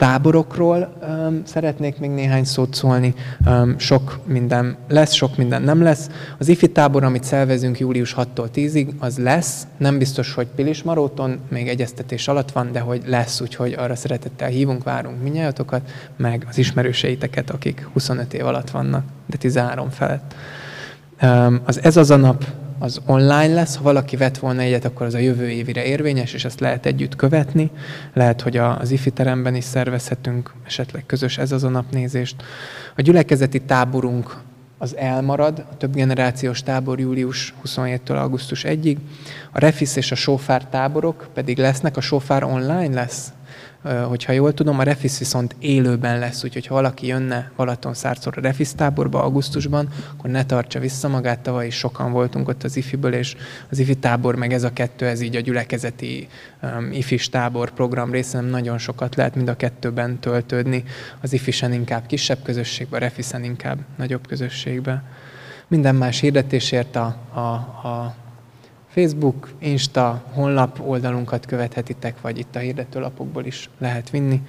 [0.00, 3.14] táborokról um, szeretnék még néhány szót szólni.
[3.46, 6.08] Um, sok minden lesz, sok minden nem lesz.
[6.38, 9.66] Az IFI tábor, amit szervezünk július 6-tól 10-ig, az lesz.
[9.76, 14.84] Nem biztos, hogy Pilismaróton, még egyeztetés alatt van, de hogy lesz, úgyhogy arra szeretettel hívunk,
[14.84, 20.34] várunk minnyájatokat, meg az ismerőseiteket, akik 25 év alatt vannak, de 13 felett.
[21.64, 22.44] Az ez az a nap
[22.78, 23.76] az online lesz.
[23.76, 27.16] Ha valaki vett volna egyet, akkor az a jövő évire érvényes, és ezt lehet együtt
[27.16, 27.70] követni.
[28.12, 32.42] Lehet, hogy az IFI teremben is szervezhetünk esetleg közös ez az a napnézést.
[32.96, 34.36] A gyülekezeti táborunk
[34.78, 38.96] az elmarad, a több generációs tábor július 27-től augusztus 1-ig.
[39.52, 43.32] A Refis és a Sofár táborok pedig lesznek, a Sofár online lesz
[43.82, 48.40] hogyha jól tudom, a Refis viszont élőben lesz, úgyhogy ha valaki jönne Balaton szárszor a
[48.40, 53.12] Refis táborba augusztusban, akkor ne tartsa vissza magát, tavaly is sokan voltunk ott az IFI-ből,
[53.12, 53.36] és
[53.70, 56.28] az IFI tábor meg ez a kettő, ez így a gyülekezeti
[56.62, 60.84] um, IFIS tábor program része, nagyon sokat lehet mind a kettőben töltődni.
[61.20, 65.02] Az IFI-sen inkább kisebb közösségbe, a Refisen inkább nagyobb közösségbe.
[65.68, 67.40] Minden más hirdetésért a, a,
[67.88, 68.14] a
[68.90, 74.42] Facebook, Insta, honlap oldalunkat követhetitek, vagy itt a hirdetőlapokból is lehet vinni.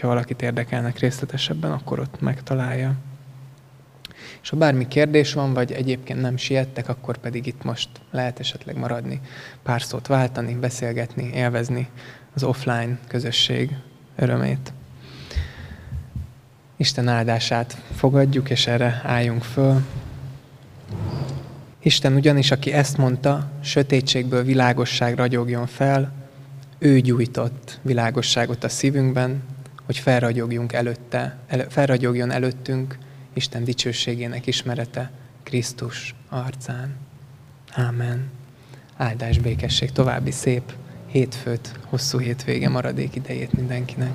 [0.00, 2.94] Ha valakit érdekelnek részletesebben, akkor ott megtalálja.
[4.42, 8.76] És ha bármi kérdés van, vagy egyébként nem siettek, akkor pedig itt most lehet esetleg
[8.76, 9.20] maradni,
[9.62, 11.88] pár szót váltani, beszélgetni, élvezni
[12.34, 13.76] az offline közösség
[14.16, 14.72] örömét.
[16.76, 19.80] Isten áldását fogadjuk, és erre álljunk föl.
[21.82, 26.12] Isten ugyanis, aki ezt mondta, sötétségből világosság ragyogjon fel,
[26.78, 29.42] ő gyújtott világosságot a szívünkben,
[29.86, 32.98] hogy felragyogjunk előtte, el, felragyogjon előttünk
[33.32, 35.10] Isten dicsőségének ismerete
[35.42, 36.96] Krisztus arcán.
[37.72, 38.30] Ámen.
[38.96, 40.72] Áldás békesség, további szép
[41.06, 44.12] hétfőt, hosszú hétvége maradék idejét mindenkinek.